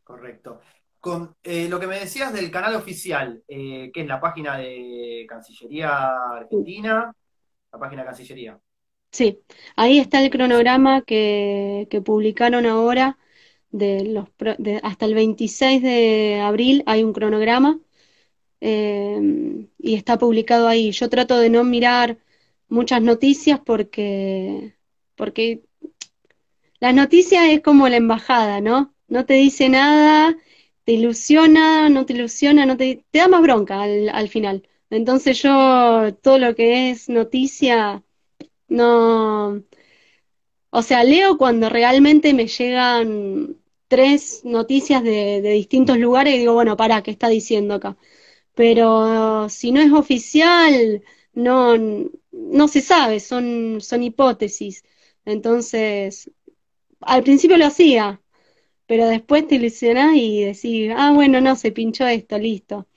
Correcto. 0.05 0.61
Con 1.01 1.35
eh, 1.43 1.69
lo 1.69 1.81
que 1.81 1.87
me 1.87 1.99
decías 1.99 2.33
del 2.35 2.51
canal 2.51 2.75
oficial, 2.75 3.43
eh, 3.49 3.91
que 3.95 4.03
es 4.03 4.07
la 4.07 4.21
página 4.21 4.59
de 4.59 5.25
Cancillería 5.27 6.15
Argentina, 6.37 7.11
la 7.73 7.79
página 7.79 8.03
de 8.03 8.07
Cancillería. 8.07 8.61
Sí, 9.11 9.41
ahí 9.77 9.99
está 9.99 10.23
el 10.23 10.31
cronograma 10.31 11.03
que, 11.03 11.89
que 11.91 12.01
publicaron 12.01 12.67
ahora 12.67 13.19
de 13.71 14.05
los 14.05 14.29
de, 14.59 14.81
hasta 14.83 15.07
el 15.07 15.15
26 15.15 15.83
de 15.83 16.41
abril 16.43 16.83
hay 16.87 17.03
un 17.05 17.13
cronograma 17.13 17.81
eh, 18.61 19.21
y 19.79 19.95
está 19.97 20.19
publicado 20.19 20.69
ahí. 20.69 20.93
Yo 20.93 21.09
trato 21.11 21.39
de 21.39 21.51
no 21.51 21.65
mirar 21.65 22.19
muchas 22.69 23.03
noticias 23.03 23.61
porque, 23.61 24.77
porque 25.17 25.65
las 26.81 26.95
noticias 26.95 27.45
es 27.49 27.61
como 27.63 27.89
la 27.89 27.97
embajada, 27.97 28.61
¿no? 28.61 28.95
No 29.09 29.25
te 29.27 29.35
dice 29.35 29.69
nada, 29.69 30.37
te 30.85 30.93
ilusiona, 30.93 31.89
no 31.89 32.07
te 32.07 32.13
ilusiona, 32.15 32.67
no 32.67 32.77
te, 32.77 33.05
te 33.11 33.19
da 33.19 33.29
más 33.29 33.43
bronca 33.43 33.83
al, 33.83 34.09
al 34.11 34.29
final. 34.29 34.69
Entonces 34.91 35.43
yo 35.43 36.15
todo 36.23 36.39
lo 36.39 36.55
que 36.55 36.91
es 36.91 37.09
noticia, 37.09 38.03
no, 38.69 39.63
o 40.71 40.83
sea, 40.83 41.05
leo 41.05 41.39
cuando 41.39 41.69
realmente 41.69 42.35
me 42.35 42.47
llegan 42.47 43.57
tres 43.89 44.43
noticias 44.45 45.03
de, 45.03 45.41
de 45.43 45.51
distintos 45.53 45.99
lugares 45.99 46.35
y 46.35 46.39
digo, 46.39 46.55
bueno, 46.55 46.77
para, 46.77 47.03
¿qué 47.03 47.11
está 47.11 47.29
diciendo 47.29 47.75
acá? 47.75 47.97
Pero 48.55 49.49
si 49.51 49.73
no 49.73 49.81
es 49.81 49.93
oficial, 49.93 51.03
no, 51.35 51.77
no 52.33 52.69
se 52.69 52.83
sabe, 52.83 53.21
son, 53.21 53.81
son 53.81 54.03
hipótesis. 54.05 54.85
Entonces, 55.25 56.31
al 57.01 57.23
principio 57.25 57.57
lo 57.57 57.67
hacía, 57.67 58.21
pero 58.87 59.07
después 59.09 59.47
te 59.49 59.57
ilusionás 59.57 60.17
y 60.17 60.45
decís, 60.45 60.93
ah, 60.97 61.13
bueno, 61.15 61.41
no, 61.41 61.57
se 61.57 61.73
pinchó 61.73 62.07
esto, 62.07 62.39
listo. 62.39 62.89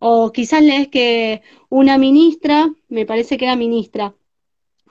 O 0.00 0.32
quizás 0.32 0.62
lees 0.62 0.88
que 0.88 1.42
una 1.70 1.98
ministra, 1.98 2.74
me 2.88 3.06
parece 3.06 3.38
que 3.38 3.46
era 3.46 3.56
ministra, 3.56 4.14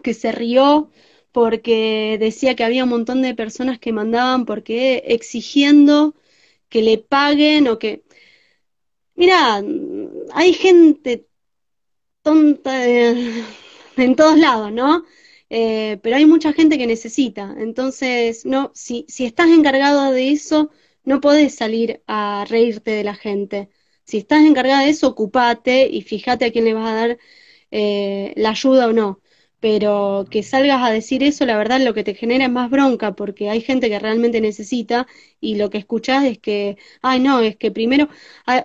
que 0.06 0.14
se 0.14 0.32
rió 0.32 0.92
porque 1.34 2.18
decía 2.20 2.56
que 2.56 2.64
había 2.64 2.86
un 2.86 2.92
montón 2.92 3.24
de 3.24 3.36
personas 3.36 3.80
que 3.80 3.92
mandaban 3.92 4.46
porque 4.46 5.04
exigiendo 5.08 6.16
que 6.70 6.84
le 6.84 6.98
paguen 7.00 7.68
o 7.68 7.80
que... 7.80 8.04
Mira, 9.16 9.64
hay 10.34 10.54
gente 10.54 11.28
tonta 12.24 12.86
en 13.98 14.16
todos 14.16 14.38
lados, 14.38 14.72
¿no? 14.72 15.06
Eh, 15.50 16.00
pero 16.04 16.16
hay 16.18 16.26
mucha 16.26 16.54
gente 16.54 16.78
que 16.78 16.88
necesita. 16.88 17.56
Entonces, 17.60 18.46
no, 18.46 18.72
si, 18.74 19.06
si 19.08 19.26
estás 19.26 19.50
encargado 19.50 20.12
de 20.12 20.32
eso, 20.32 20.72
no 21.04 21.22
podés 21.22 21.56
salir 21.56 22.04
a 22.08 22.46
reírte 22.50 22.92
de 22.92 23.04
la 23.04 23.16
gente. 23.16 23.70
Si 24.06 24.18
estás 24.18 24.44
encargada 24.46 24.82
de 24.84 24.90
eso, 24.90 25.08
ocupate 25.08 25.88
y 25.88 26.02
fíjate 26.02 26.46
a 26.46 26.52
quién 26.52 26.66
le 26.66 26.74
vas 26.74 26.90
a 26.90 26.96
dar 26.96 27.20
eh, 27.72 28.34
la 28.38 28.52
ayuda 28.52 28.88
o 28.88 28.94
no. 28.94 29.22
Pero 29.66 30.26
que 30.32 30.44
salgas 30.44 30.82
a 30.84 30.92
decir 30.92 31.24
eso, 31.24 31.46
la 31.46 31.58
verdad, 31.58 31.82
lo 31.82 31.94
que 31.96 32.04
te 32.04 32.14
genera 32.16 32.46
es 32.46 32.52
más 32.52 32.70
bronca, 32.70 33.16
porque 33.16 33.50
hay 33.50 33.62
gente 33.62 33.90
que 33.90 34.00
realmente 34.00 34.40
necesita 34.42 35.08
y 35.42 35.56
lo 35.56 35.70
que 35.72 35.80
escuchás 35.80 36.24
es 36.26 36.38
que, 36.40 36.78
ay, 37.02 37.20
no, 37.20 37.40
es 37.42 37.56
que 37.58 37.72
primero, 37.72 38.08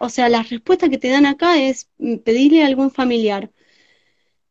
o 0.01 0.09
sea, 0.11 0.29
la 0.29 0.43
respuesta 0.43 0.89
que 0.91 0.99
te 0.99 1.09
dan 1.09 1.27
acá 1.27 1.59
es 1.63 1.89
mm, 1.99 2.17
pedirle 2.19 2.63
a 2.63 2.67
algún 2.67 2.91
familiar 2.91 3.51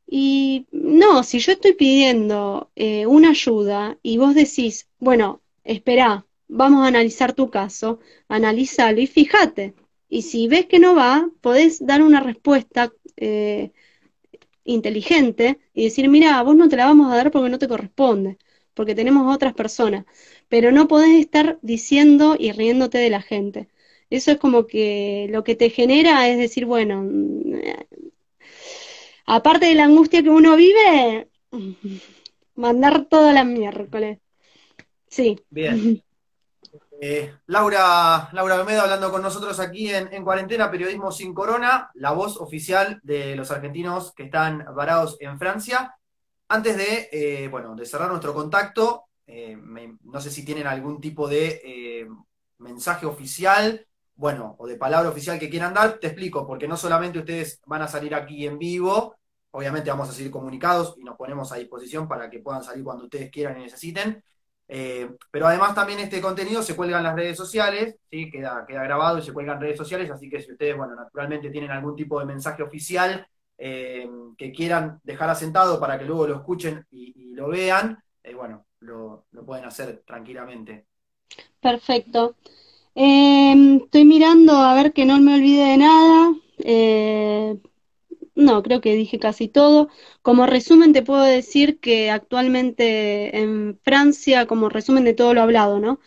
y 0.07 0.67
no, 0.71 1.23
si 1.23 1.39
yo 1.39 1.51
estoy 1.53 1.73
pidiendo 1.73 2.71
eh, 2.75 3.05
una 3.05 3.29
ayuda 3.31 3.97
y 4.01 4.17
vos 4.17 4.33
decís, 4.35 4.89
bueno, 4.99 5.41
espera, 5.63 6.25
vamos 6.47 6.83
a 6.83 6.88
analizar 6.88 7.33
tu 7.33 7.49
caso, 7.49 7.99
analízalo 8.27 8.99
y 9.01 9.07
fíjate. 9.07 9.75
Y 10.09 10.23
si 10.23 10.47
ves 10.47 10.65
que 10.65 10.79
no 10.79 10.95
va, 10.95 11.29
podés 11.41 11.85
dar 11.85 12.01
una 12.01 12.21
respuesta 12.21 12.91
eh, 13.17 13.71
inteligente 14.73 15.60
y 15.73 15.86
decir, 15.86 16.10
mira, 16.10 16.41
vos 16.43 16.55
no 16.55 16.69
te 16.69 16.75
la 16.77 16.86
vamos 16.86 17.12
a 17.12 17.15
dar 17.15 17.32
porque 17.32 17.49
no 17.49 17.60
te 17.60 17.67
corresponde, 17.67 18.38
porque 18.73 18.95
tenemos 18.95 19.34
otras 19.34 19.53
personas, 19.53 20.05
pero 20.47 20.71
no 20.71 20.88
podés 20.88 21.19
estar 21.19 21.60
diciendo 21.62 22.36
y 22.39 22.51
riéndote 22.51 22.97
de 22.97 23.10
la 23.10 23.21
gente. 23.21 23.67
Eso 24.10 24.32
es 24.32 24.38
como 24.38 24.67
que 24.67 25.27
lo 25.29 25.43
que 25.43 25.55
te 25.55 25.69
genera 25.69 26.27
es 26.29 26.38
decir, 26.38 26.65
bueno, 26.65 27.03
aparte 29.25 29.67
de 29.67 29.75
la 29.75 29.86
angustia 29.86 30.23
que 30.23 30.29
uno 30.29 30.55
vive, 30.55 31.27
mandar 32.55 33.05
toda 33.05 33.34
la 33.34 33.43
miércoles. 33.43 34.19
Sí. 35.08 35.38
Bien. 35.49 36.03
Eh, 37.01 37.33
Laura, 37.45 38.29
Laura 38.33 38.57
Bemedo 38.57 38.81
hablando 38.81 39.09
con 39.09 39.21
nosotros 39.21 39.59
aquí 39.59 39.89
en, 39.93 40.23
Cuarentena, 40.23 40.69
Periodismo 40.69 41.12
sin 41.12 41.33
Corona, 41.33 41.89
la 41.93 42.12
voz 42.12 42.38
oficial 42.38 42.99
de 43.03 43.35
los 43.35 43.51
argentinos 43.51 44.13
que 44.13 44.23
están 44.23 44.65
varados 44.75 45.17
en 45.19 45.39
Francia. 45.39 45.95
Antes 46.49 46.77
de, 46.77 47.09
eh, 47.12 47.47
bueno, 47.47 47.75
de 47.75 47.85
cerrar 47.85 48.09
nuestro 48.09 48.33
contacto, 48.33 49.05
eh, 49.27 49.57
no 50.03 50.19
sé 50.19 50.29
si 50.31 50.43
tienen 50.43 50.67
algún 50.67 50.99
tipo 50.99 51.27
de 51.27 52.07
mensaje 52.57 53.05
oficial, 53.05 53.85
bueno, 54.15 54.55
o 54.59 54.67
de 54.67 54.75
palabra 54.75 55.09
oficial 55.09 55.39
que 55.39 55.49
quieran 55.49 55.73
dar, 55.73 55.99
te 55.99 56.07
explico, 56.07 56.45
porque 56.45 56.67
no 56.67 56.75
solamente 56.75 57.19
ustedes 57.19 57.62
van 57.65 57.83
a 57.83 57.88
salir 57.88 58.13
aquí 58.13 58.45
en 58.45 58.59
vivo, 58.59 59.15
Obviamente 59.51 59.89
vamos 59.89 60.09
a 60.09 60.12
seguir 60.12 60.31
comunicados 60.31 60.95
y 60.97 61.03
nos 61.03 61.17
ponemos 61.17 61.51
a 61.51 61.55
disposición 61.55 62.07
para 62.07 62.29
que 62.29 62.39
puedan 62.39 62.63
salir 62.63 62.83
cuando 62.83 63.05
ustedes 63.05 63.31
quieran 63.31 63.59
y 63.59 63.63
necesiten. 63.63 64.23
Eh, 64.71 65.10
pero 65.32 65.47
además 65.47 65.73
también 65.73 65.99
este 65.99 66.21
contenido 66.21 66.62
se 66.62 66.75
cuelga 66.75 66.99
en 66.99 67.03
las 67.03 67.15
redes 67.15 67.36
sociales, 67.36 67.95
¿sí? 68.08 68.29
queda, 68.29 68.65
queda 68.67 68.84
grabado 68.84 69.17
y 69.17 69.23
se 69.23 69.34
cuelga 69.34 69.53
en 69.53 69.62
redes 69.62 69.77
sociales, 69.77 70.12
así 70.12 70.29
que 70.29 70.39
si 70.39 70.51
ustedes, 70.51 70.77
bueno, 70.77 70.95
naturalmente 70.95 71.49
tienen 71.49 71.71
algún 71.71 71.95
tipo 71.95 72.19
de 72.19 72.27
mensaje 72.27 72.62
oficial 72.62 73.25
eh, 73.58 74.08
que 74.38 74.51
quieran 74.51 74.99
dejar 75.03 75.32
asentado 75.32 75.79
para 75.79 75.97
que 75.97 76.05
luego 76.05 76.27
lo 76.27 76.36
escuchen 76.36 76.86
y, 76.91 77.34
lo 77.34 77.47
vean, 77.47 77.97
eh, 78.21 78.36
bueno, 78.36 78.65
lo, 78.82 79.25
lo, 79.32 79.43
pueden 79.43 79.65
hacer 79.65 80.03
tranquilamente. 80.05 80.86
Perfecto. 81.60 82.36
estoy 82.93 84.05
mirando 84.05 84.53
a 84.53 84.75
ver 84.75 84.93
que 84.93 85.05
no 85.05 85.19
me 85.19 85.36
olvide 85.36 85.63
de 85.63 85.77
nada. 85.77 86.34
No, 88.39 88.63
creo 88.63 88.80
que 88.80 88.95
dije 88.95 89.19
casi 89.19 89.49
todo. 89.49 89.89
Como 90.21 90.45
resumen 90.45 90.93
te 90.93 91.04
puedo 91.04 91.23
decir 91.23 91.80
que 91.80 92.10
actualmente 92.10 93.38
en 93.38 93.78
Francia, 93.84 94.45
como 94.47 94.69
resumen 94.69 95.04
de 95.04 95.13
todo 95.13 95.34
lo 95.34 95.41
hablado, 95.41 95.80
¿no? 95.80 95.99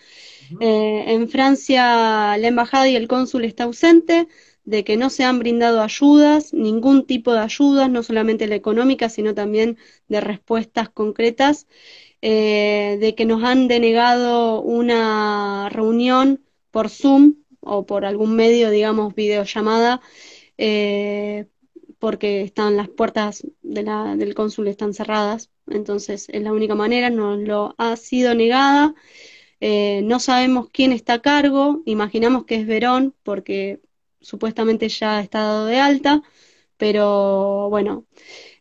Eh, 0.60 1.04
en 1.08 1.28
Francia 1.28 2.36
la 2.38 2.48
embajada 2.48 2.88
y 2.88 2.96
el 2.96 3.08
cónsul 3.08 3.44
está 3.44 3.64
ausente, 3.64 4.28
de 4.64 4.84
que 4.84 4.96
no 4.96 5.10
se 5.10 5.24
han 5.24 5.40
brindado 5.40 5.82
ayudas, 5.82 6.54
ningún 6.54 7.06
tipo 7.06 7.32
de 7.32 7.40
ayudas, 7.40 7.90
no 7.90 8.02
solamente 8.02 8.46
la 8.48 8.54
económica, 8.56 9.08
sino 9.10 9.34
también 9.34 9.78
de 10.08 10.20
respuestas 10.22 10.88
concretas, 10.90 11.66
eh, 12.22 12.98
de 13.00 13.14
que 13.14 13.26
nos 13.26 13.44
han 13.44 13.68
denegado 13.68 14.62
una 14.62 15.68
reunión 15.70 16.42
por 16.70 16.90
Zoom 16.90 17.36
o 17.60 17.86
por 17.86 18.04
algún 18.06 18.36
medio, 18.36 18.70
digamos, 18.70 19.14
videollamada, 19.14 20.00
eh, 20.58 21.46
porque 22.02 22.42
están 22.42 22.76
las 22.76 22.88
puertas 22.88 23.46
del 23.62 24.34
cónsul 24.34 24.66
están 24.66 24.92
cerradas, 24.92 25.52
entonces 25.68 26.28
es 26.30 26.42
la 26.42 26.50
única 26.52 26.74
manera, 26.74 27.10
nos 27.10 27.38
lo 27.38 27.76
ha 27.78 27.94
sido 27.94 28.34
negada, 28.34 28.96
eh, 29.60 30.00
no 30.02 30.18
sabemos 30.18 30.66
quién 30.72 30.90
está 30.90 31.14
a 31.14 31.22
cargo, 31.22 31.80
imaginamos 31.86 32.44
que 32.44 32.56
es 32.56 32.66
Verón, 32.66 33.14
porque 33.22 33.82
supuestamente 34.20 34.88
ya 34.88 35.20
está 35.20 35.42
dado 35.42 35.66
de 35.66 35.78
alta, 35.78 36.22
pero 36.76 37.68
bueno, 37.70 38.04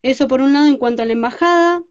eso 0.03 0.27
por 0.27 0.41
un 0.41 0.53
lado 0.53 0.67
en 0.67 0.77
cuanto 0.77 1.01
a 1.01 1.05
la 1.07 1.13
embajada, 1.13 1.83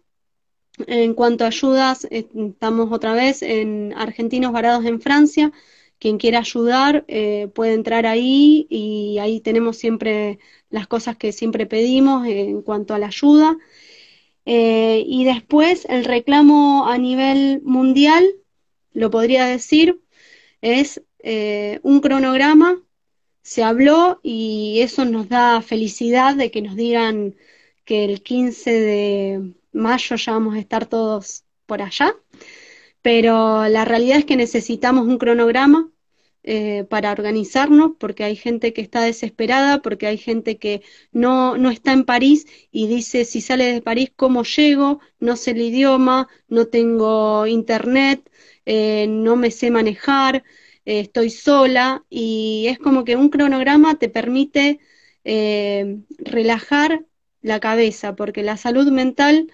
en 0.87 1.13
cuanto 1.13 1.43
a 1.43 1.47
ayudas, 1.47 2.07
estamos 2.11 2.93
otra 2.93 3.13
vez 3.13 3.41
en 3.41 3.93
argentinos 3.97 4.53
varados 4.53 4.85
en 4.85 5.01
Francia, 5.01 5.51
quien 5.99 6.17
quiera 6.17 6.39
ayudar 6.39 7.03
eh, 7.09 7.49
puede 7.53 7.73
entrar 7.73 8.05
ahí 8.07 8.67
y 8.69 9.19
ahí 9.19 9.41
tenemos 9.41 9.77
siempre 9.77 10.39
las 10.71 10.87
cosas 10.87 11.17
que 11.17 11.31
siempre 11.31 11.65
pedimos 11.67 12.25
en 12.27 12.61
cuanto 12.63 12.93
a 12.93 12.99
la 12.99 13.07
ayuda. 13.07 13.57
Eh, 14.45 15.03
y 15.05 15.25
después 15.25 15.85
el 15.89 16.05
reclamo 16.05 16.87
a 16.87 16.97
nivel 16.97 17.61
mundial, 17.63 18.25
lo 18.93 19.11
podría 19.11 19.45
decir, 19.45 20.01
es 20.61 21.01
eh, 21.19 21.79
un 21.83 22.01
cronograma, 22.01 22.81
se 23.43 23.63
habló 23.63 24.19
y 24.23 24.79
eso 24.81 25.05
nos 25.05 25.29
da 25.29 25.61
felicidad 25.61 26.35
de 26.35 26.51
que 26.51 26.61
nos 26.61 26.75
digan 26.75 27.35
que 27.85 28.05
el 28.05 28.23
15 28.23 28.71
de 28.71 29.53
mayo 29.73 30.15
ya 30.15 30.31
vamos 30.33 30.55
a 30.55 30.59
estar 30.59 30.85
todos 30.87 31.43
por 31.65 31.81
allá, 31.81 32.15
pero 33.01 33.67
la 33.67 33.85
realidad 33.85 34.19
es 34.19 34.25
que 34.25 34.35
necesitamos 34.35 35.07
un 35.07 35.17
cronograma 35.17 35.89
eh, 36.43 36.85
para 36.89 37.11
organizarnos, 37.11 37.91
porque 37.99 38.23
hay 38.23 38.35
gente 38.35 38.73
que 38.73 38.81
está 38.81 39.01
desesperada, 39.01 39.81
porque 39.81 40.07
hay 40.07 40.17
gente 40.17 40.57
que 40.57 40.81
no, 41.11 41.57
no 41.57 41.69
está 41.69 41.93
en 41.93 42.03
París 42.03 42.47
y 42.71 42.87
dice, 42.87 43.25
si 43.25 43.41
sale 43.41 43.65
de 43.73 43.81
París, 43.81 44.11
¿cómo 44.15 44.43
llego? 44.43 44.99
No 45.19 45.35
sé 45.35 45.51
el 45.51 45.61
idioma, 45.61 46.27
no 46.47 46.67
tengo 46.67 47.45
internet, 47.47 48.29
eh, 48.65 49.07
no 49.07 49.35
me 49.35 49.51
sé 49.51 49.71
manejar, 49.71 50.43
eh, 50.85 51.01
estoy 51.01 51.29
sola 51.29 52.03
y 52.09 52.65
es 52.69 52.79
como 52.79 53.03
que 53.05 53.15
un 53.15 53.29
cronograma 53.29 53.95
te 53.99 54.09
permite 54.09 54.79
relajar 56.17 57.05
la 57.41 57.59
cabeza, 57.59 58.15
porque 58.15 58.41
la 58.43 58.57
salud 58.57 58.87
mental 58.91 59.51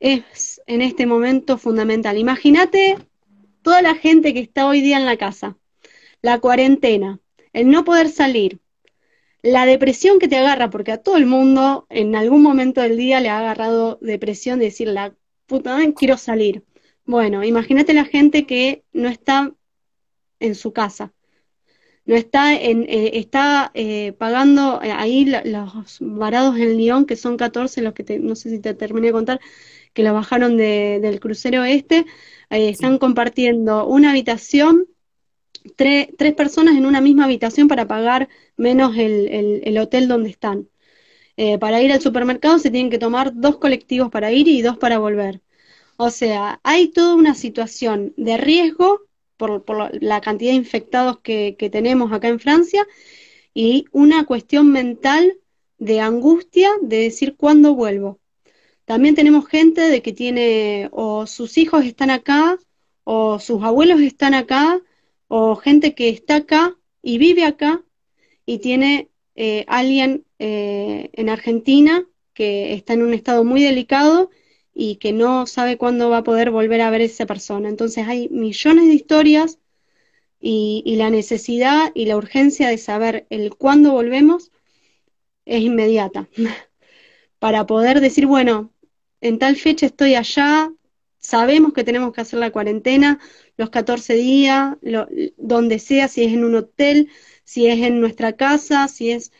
es 0.00 0.60
en 0.66 0.82
este 0.82 1.06
momento 1.06 1.58
fundamental. 1.58 2.18
Imagínate 2.18 2.96
toda 3.62 3.82
la 3.82 3.94
gente 3.94 4.34
que 4.34 4.40
está 4.40 4.66
hoy 4.66 4.80
día 4.80 4.98
en 4.98 5.06
la 5.06 5.16
casa, 5.16 5.56
la 6.24 6.40
cuarentena, 6.40 7.20
el 7.52 7.68
no 7.68 7.84
poder 7.84 8.08
salir, 8.08 8.58
la 9.42 9.66
depresión 9.66 10.18
que 10.18 10.26
te 10.26 10.38
agarra, 10.38 10.70
porque 10.70 10.90
a 10.90 11.02
todo 11.02 11.18
el 11.18 11.26
mundo 11.26 11.86
en 11.90 12.16
algún 12.16 12.42
momento 12.42 12.80
del 12.80 12.96
día 12.96 13.20
le 13.20 13.28
ha 13.28 13.40
agarrado 13.40 13.98
depresión 14.00 14.58
de 14.58 14.64
decir, 14.66 14.88
la 14.88 15.14
puta, 15.44 15.78
quiero 15.94 16.16
salir. 16.16 16.64
Bueno, 17.04 17.44
imagínate 17.44 17.92
la 17.92 18.06
gente 18.06 18.46
que 18.46 18.84
no 18.94 19.10
está 19.10 19.52
en 20.40 20.54
su 20.54 20.72
casa, 20.72 21.12
no 22.06 22.14
está 22.14 22.58
en, 22.58 22.84
eh, 22.84 23.18
está 23.18 23.70
eh, 23.74 24.14
pagando 24.16 24.80
eh, 24.82 24.92
ahí 24.92 25.26
los 25.26 25.98
varados 26.00 26.56
en 26.56 26.78
Lyon, 26.78 27.04
que 27.04 27.16
son 27.16 27.36
14, 27.36 27.82
los 27.82 27.92
que 27.92 28.18
no 28.18 28.34
sé 28.34 28.48
si 28.48 28.60
te 28.60 28.72
terminé 28.72 29.08
de 29.08 29.12
contar, 29.12 29.40
que 29.92 30.02
lo 30.02 30.14
bajaron 30.14 30.56
del 30.56 31.20
crucero 31.20 31.64
este, 31.64 32.06
están 32.48 32.96
compartiendo 32.96 33.86
una 33.86 34.12
habitación, 34.12 34.86
tres 35.76 36.34
personas 36.36 36.76
en 36.76 36.86
una 36.86 37.00
misma 37.00 37.24
habitación 37.24 37.68
para 37.68 37.86
pagar 37.88 38.28
menos 38.56 38.96
el, 38.96 39.78
hotel 39.78 40.08
donde 40.08 40.30
están. 40.30 40.68
para 41.60 41.82
ir 41.82 41.92
al 41.92 42.00
supermercado 42.00 42.58
se 42.58 42.70
tienen 42.70 42.90
que 42.90 42.98
tomar 42.98 43.32
dos 43.34 43.58
colectivos 43.58 44.10
para 44.10 44.32
ir 44.32 44.48
y 44.48 44.62
dos 44.62 44.78
para 44.78 44.98
volver. 44.98 45.40
O 45.96 46.10
sea, 46.10 46.60
hay 46.64 46.88
toda 46.88 47.14
una 47.14 47.34
situación 47.34 48.14
de 48.16 48.36
riesgo 48.36 49.00
por, 49.36 49.62
la 50.02 50.20
cantidad 50.20 50.50
de 50.52 50.56
infectados 50.56 51.20
que, 51.20 51.56
tenemos 51.72 52.12
acá 52.12 52.28
en 52.28 52.40
Francia 52.40 52.86
y 53.54 53.86
una 53.92 54.24
cuestión 54.26 54.70
mental 54.72 55.38
de 55.78 56.00
angustia 56.00 56.70
de 56.82 56.98
decir 56.98 57.36
cuándo 57.36 57.74
vuelvo. 57.74 58.18
También 58.84 59.14
tenemos 59.14 59.46
gente 59.48 59.82
de 59.82 60.02
que 60.02 60.12
tiene 60.12 60.88
o 60.92 61.26
sus 61.26 61.58
hijos 61.58 61.84
están 61.84 62.10
acá 62.10 62.58
o 63.04 63.38
sus 63.38 63.62
abuelos 63.62 64.00
están 64.00 64.34
acá 64.34 64.80
o 65.36 65.56
gente 65.56 65.96
que 65.96 66.10
está 66.10 66.36
acá 66.36 66.76
y 67.02 67.18
vive 67.18 67.44
acá 67.44 67.82
y 68.46 68.58
tiene 68.58 69.10
eh, 69.34 69.64
alguien 69.66 70.24
eh, 70.38 71.10
en 71.12 71.28
Argentina 71.28 72.06
que 72.34 72.72
está 72.72 72.92
en 72.92 73.02
un 73.02 73.14
estado 73.14 73.42
muy 73.42 73.60
delicado 73.60 74.30
y 74.72 74.94
que 74.96 75.12
no 75.12 75.46
sabe 75.46 75.76
cuándo 75.76 76.08
va 76.08 76.18
a 76.18 76.22
poder 76.22 76.52
volver 76.52 76.80
a 76.82 76.90
ver 76.90 77.00
a 77.00 77.04
esa 77.06 77.26
persona. 77.26 77.68
Entonces 77.68 78.06
hay 78.06 78.28
millones 78.28 78.86
de 78.86 78.94
historias 78.94 79.58
y, 80.38 80.94
la 80.98 81.10
necesidad 81.10 81.90
y 81.96 82.04
la 82.04 82.16
urgencia 82.16 82.68
de 82.68 82.78
saber 82.78 83.26
el 83.28 83.56
cuándo 83.56 83.90
volvemos 83.90 84.52
es 85.46 85.62
inmediata. 85.62 86.28
Para 87.40 87.66
poder 87.66 88.00
decir, 88.00 88.26
bueno, 88.26 88.70
en 89.20 89.40
tal 89.40 89.56
fecha 89.56 89.86
estoy 89.86 90.14
allá, 90.14 90.70
sabemos 91.24 91.72
que 91.72 91.84
tenemos 91.84 92.12
que 92.12 92.20
hacer 92.20 92.38
la 92.38 92.52
cuarentena, 92.52 93.18
los 93.56 93.70
14 93.70 94.14
días, 94.14 94.76
donde 95.38 95.78
sea, 95.78 96.06
si 96.06 96.22
es 96.22 96.32
en 96.32 96.44
un 96.44 96.54
hotel, 96.54 97.10
si 97.44 97.66
es 97.66 97.80
en 97.80 98.00
nuestra 98.00 98.34
casa, 98.34 98.88
si 98.88 99.10
es... 99.10 99.32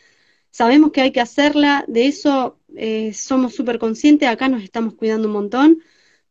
Sabemos 0.50 0.92
que 0.92 1.02
hay 1.02 1.12
que 1.12 1.20
hacerla, 1.20 1.84
de 1.88 2.06
eso 2.06 2.58
eh, 2.76 3.12
somos 3.12 3.54
súper 3.54 3.78
conscientes, 3.78 4.28
acá 4.28 4.48
nos 4.48 4.62
estamos 4.62 4.94
cuidando 4.94 5.26
un 5.26 5.34
montón, 5.34 5.82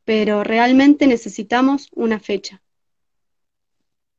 pero 0.05 0.43
realmente 0.43 1.07
necesitamos 1.07 1.89
una 1.93 2.19
fecha. 2.19 2.61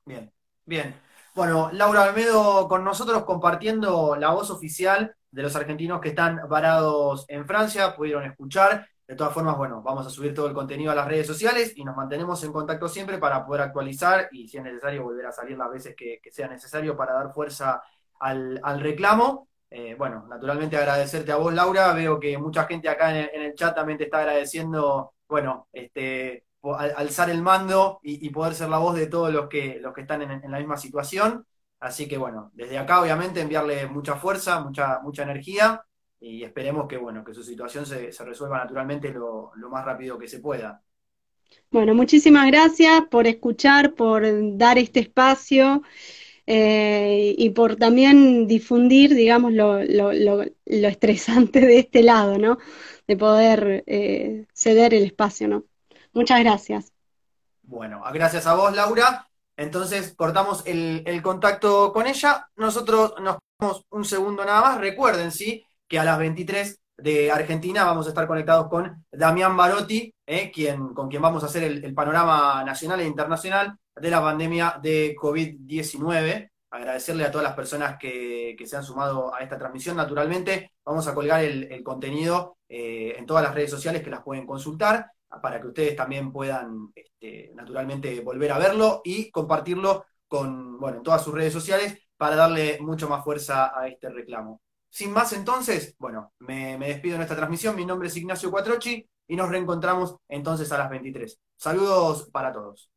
Bien, 0.05 0.31
bien. 0.67 0.95
Bueno, 1.35 1.71
Laura 1.73 2.05
Almedo 2.05 2.69
con 2.69 2.85
nosotros 2.85 3.25
compartiendo 3.25 4.15
la 4.15 4.31
voz 4.31 4.51
oficial 4.51 5.17
de 5.33 5.43
los 5.43 5.57
argentinos 5.57 6.01
que 6.01 6.11
están 6.11 6.49
varados 6.49 7.25
en 7.29 7.47
Francia, 7.47 7.97
pudieron 7.97 8.25
escuchar. 8.25 8.87
De 9.07 9.17
todas 9.17 9.35
formas, 9.35 9.59
bueno, 9.59 9.83
vamos 9.83 10.07
a 10.07 10.11
subir 10.11 10.33
todo 10.33 10.47
el 10.47 10.55
contenido 10.55 10.91
a 10.91 10.95
las 10.95 11.07
redes 11.07 11.27
sociales 11.27 11.75
y 11.77 11.85
nos 11.85 11.95
mantenemos 11.95 12.43
en 12.43 12.53
contacto 12.53 12.89
siempre 12.89 13.19
para 13.19 13.45
poder 13.45 13.61
actualizar 13.63 14.29
y 14.33 14.49
si 14.49 14.57
es 14.57 14.65
necesario 14.65 15.03
volver 15.03 15.27
a 15.27 15.33
salir 15.33 15.59
las 15.59 15.71
veces 15.71 15.95
que, 15.95 16.21
sea 16.31 16.49
necesario 16.49 16.97
para 16.97 17.13
dar 17.13 17.33
fuerza 17.33 17.83
al, 18.21 18.59
al 18.63 18.81
reclamo. 18.81 19.49
Eh, 19.69 19.95
bueno, 19.99 20.25
naturalmente 20.27 20.79
agradecerte 20.79 21.33
a 21.33 21.37
vos, 21.37 21.53
Laura. 21.53 21.93
Veo 21.93 22.19
que 22.19 22.39
mucha 22.39 22.65
gente 22.65 22.89
acá 22.89 23.11
en 23.19 23.43
el, 23.43 23.55
chat 23.55 23.75
también 23.75 23.99
te 23.99 24.05
está 24.05 24.21
agradeciendo, 24.21 25.13
bueno, 25.29 25.69
este, 25.73 26.47
alzar 26.63 27.29
el 27.29 27.43
mando 27.43 28.01
y, 28.03 28.31
poder 28.31 28.55
ser 28.55 28.71
la 28.71 28.79
voz 28.79 28.97
de 28.97 29.07
todos 29.07 29.31
los 29.33 29.49
que, 29.49 29.79
los 29.81 29.93
que 29.93 30.03
están 30.03 30.23
en, 30.23 30.51
la 30.51 30.59
misma 30.59 30.79
situación. 30.79 31.47
Así 31.79 32.09
que 32.09 32.17
bueno, 32.17 32.51
desde 32.55 32.79
acá 32.79 33.03
obviamente 33.03 33.43
enviarle 33.43 33.87
mucha 33.87 34.17
fuerza, 34.17 34.61
mucha, 34.61 35.01
mucha 35.01 35.25
energía 35.25 35.85
y 36.25 36.43
esperemos 36.43 36.89
que 36.89 36.97
bueno, 36.97 37.23
que 37.23 37.35
su 37.35 37.43
situación 37.43 37.85
se, 37.85 38.11
resuelva 38.25 38.59
naturalmente 38.59 39.11
lo, 39.11 39.53
lo 39.57 39.69
más 39.69 39.85
rápido 39.85 40.19
que 40.19 40.27
se 40.27 40.39
pueda. 40.39 40.83
Bueno, 41.71 41.95
muchísimas 41.95 42.47
gracias 42.47 43.03
por 43.11 43.27
escuchar, 43.27 43.95
por 43.95 44.25
dar 44.57 44.79
este 44.79 45.01
espacio. 45.01 45.83
Eh, 46.47 47.35
y 47.39 47.51
por 47.51 47.77
también 47.77 48.47
difundir, 48.47 49.15
digamos, 49.15 49.53
lo, 49.55 49.83
lo, 49.83 50.13
lo, 50.13 50.43
estresante 50.67 51.61
de 51.61 51.79
este 51.79 52.03
lado, 52.03 52.37
¿no? 52.37 52.59
De 53.07 53.17
poder 53.17 53.83
eh, 53.87 54.47
ceder 54.53 54.93
el 54.93 55.05
espacio, 55.05 55.49
¿no? 55.49 55.65
Muchas 56.13 56.41
gracias. 56.41 56.93
Bueno, 57.63 58.03
gracias 58.13 58.47
a 58.47 58.55
vos, 58.55 58.75
Laura. 58.77 59.27
Entonces 59.57 60.15
cortamos 60.15 60.67
el, 60.67 61.03
el 61.07 61.23
contacto 61.23 61.93
con 61.95 62.07
ella. 62.07 62.51
Nosotros 62.57 63.15
nos 63.21 63.39
vamos 63.59 63.87
un 63.91 64.05
segundo 64.05 64.45
nada 64.45 64.61
más. 64.61 64.81
Recuerden, 64.81 65.33
sí, 65.33 65.65
a 65.97 66.05
las 66.05 66.19
23 66.19 66.81
de 66.97 67.31
Argentina 67.31 67.85
vamos 67.85 68.07
a 68.07 68.11
estar 68.11 68.27
conectados 68.27 68.69
con 68.69 69.05
Damián 69.11 69.57
Barotti, 69.57 70.15
eh, 70.27 70.51
quien, 70.53 70.95
con 70.95 71.09
quien 71.09 71.23
vamos 71.23 71.43
a 71.43 71.47
hacer 71.47 71.65
el 71.65 71.95
panorama 71.95 72.63
nacional 72.65 73.01
e 73.01 73.07
internacional 73.07 73.77
de 73.97 74.11
la 74.11 74.21
pandemia 74.21 74.79
de 74.83 75.15
COVID-19. 75.17 76.51
Agradecerle 76.71 77.25
a 77.25 77.31
todas 77.31 77.45
las 77.45 77.55
personas 77.55 77.97
que, 77.99 78.57
se 78.65 78.77
han 78.77 78.83
sumado 78.83 79.35
a 79.35 79.41
esta 79.41 79.59
transmisión. 79.59 79.97
Naturalmente, 79.97 80.73
vamos 80.85 81.07
a 81.07 81.15
colgar 81.15 81.45
el, 81.45 81.83
contenido 81.85 82.59
eh, 82.69 83.15
en 83.17 83.27
todas 83.27 83.45
las 83.45 83.55
redes 83.55 83.71
sociales 83.71 84.03
que 84.03 84.11
las 84.11 84.23
pueden 84.23 84.47
consultar 84.47 85.11
para 85.43 85.61
que 85.61 85.69
ustedes 85.69 85.97
también 85.97 86.33
puedan, 86.33 86.93
este, 86.95 87.53
naturalmente, 87.55 88.21
volver 88.21 88.53
a 88.53 88.59
verlo 88.59 89.01
y 89.05 89.31
compartirlo 89.31 90.05
con, 90.29 90.79
bueno, 90.79 90.99
en 90.99 91.03
todas 91.03 91.23
sus 91.23 91.35
redes 91.35 91.53
sociales 91.53 91.99
para 92.17 92.37
darle 92.37 92.79
mucho 92.81 93.09
más 93.09 93.25
fuerza 93.25 93.79
a 93.79 93.89
este 93.89 94.09
reclamo. 94.11 94.61
Sin 94.95 95.11
más 95.11 95.33
entonces, 95.33 95.97
bueno, 95.99 96.33
me, 96.39 96.79
despido 96.79 97.17
en 97.17 97.23
esta 97.23 97.35
transmisión. 97.35 97.75
Mi 97.75 97.85
nombre 97.85 98.07
es 98.07 98.17
Ignacio 98.17 98.49
Cuatrochi 98.49 99.05
y 99.27 99.35
nos 99.35 99.49
reencontramos 99.49 100.15
entonces 100.29 100.71
a 100.71 100.79
las 100.79 100.89
23. 100.89 101.37
Saludos 101.57 102.31
para 102.31 102.53
todos. 102.53 102.93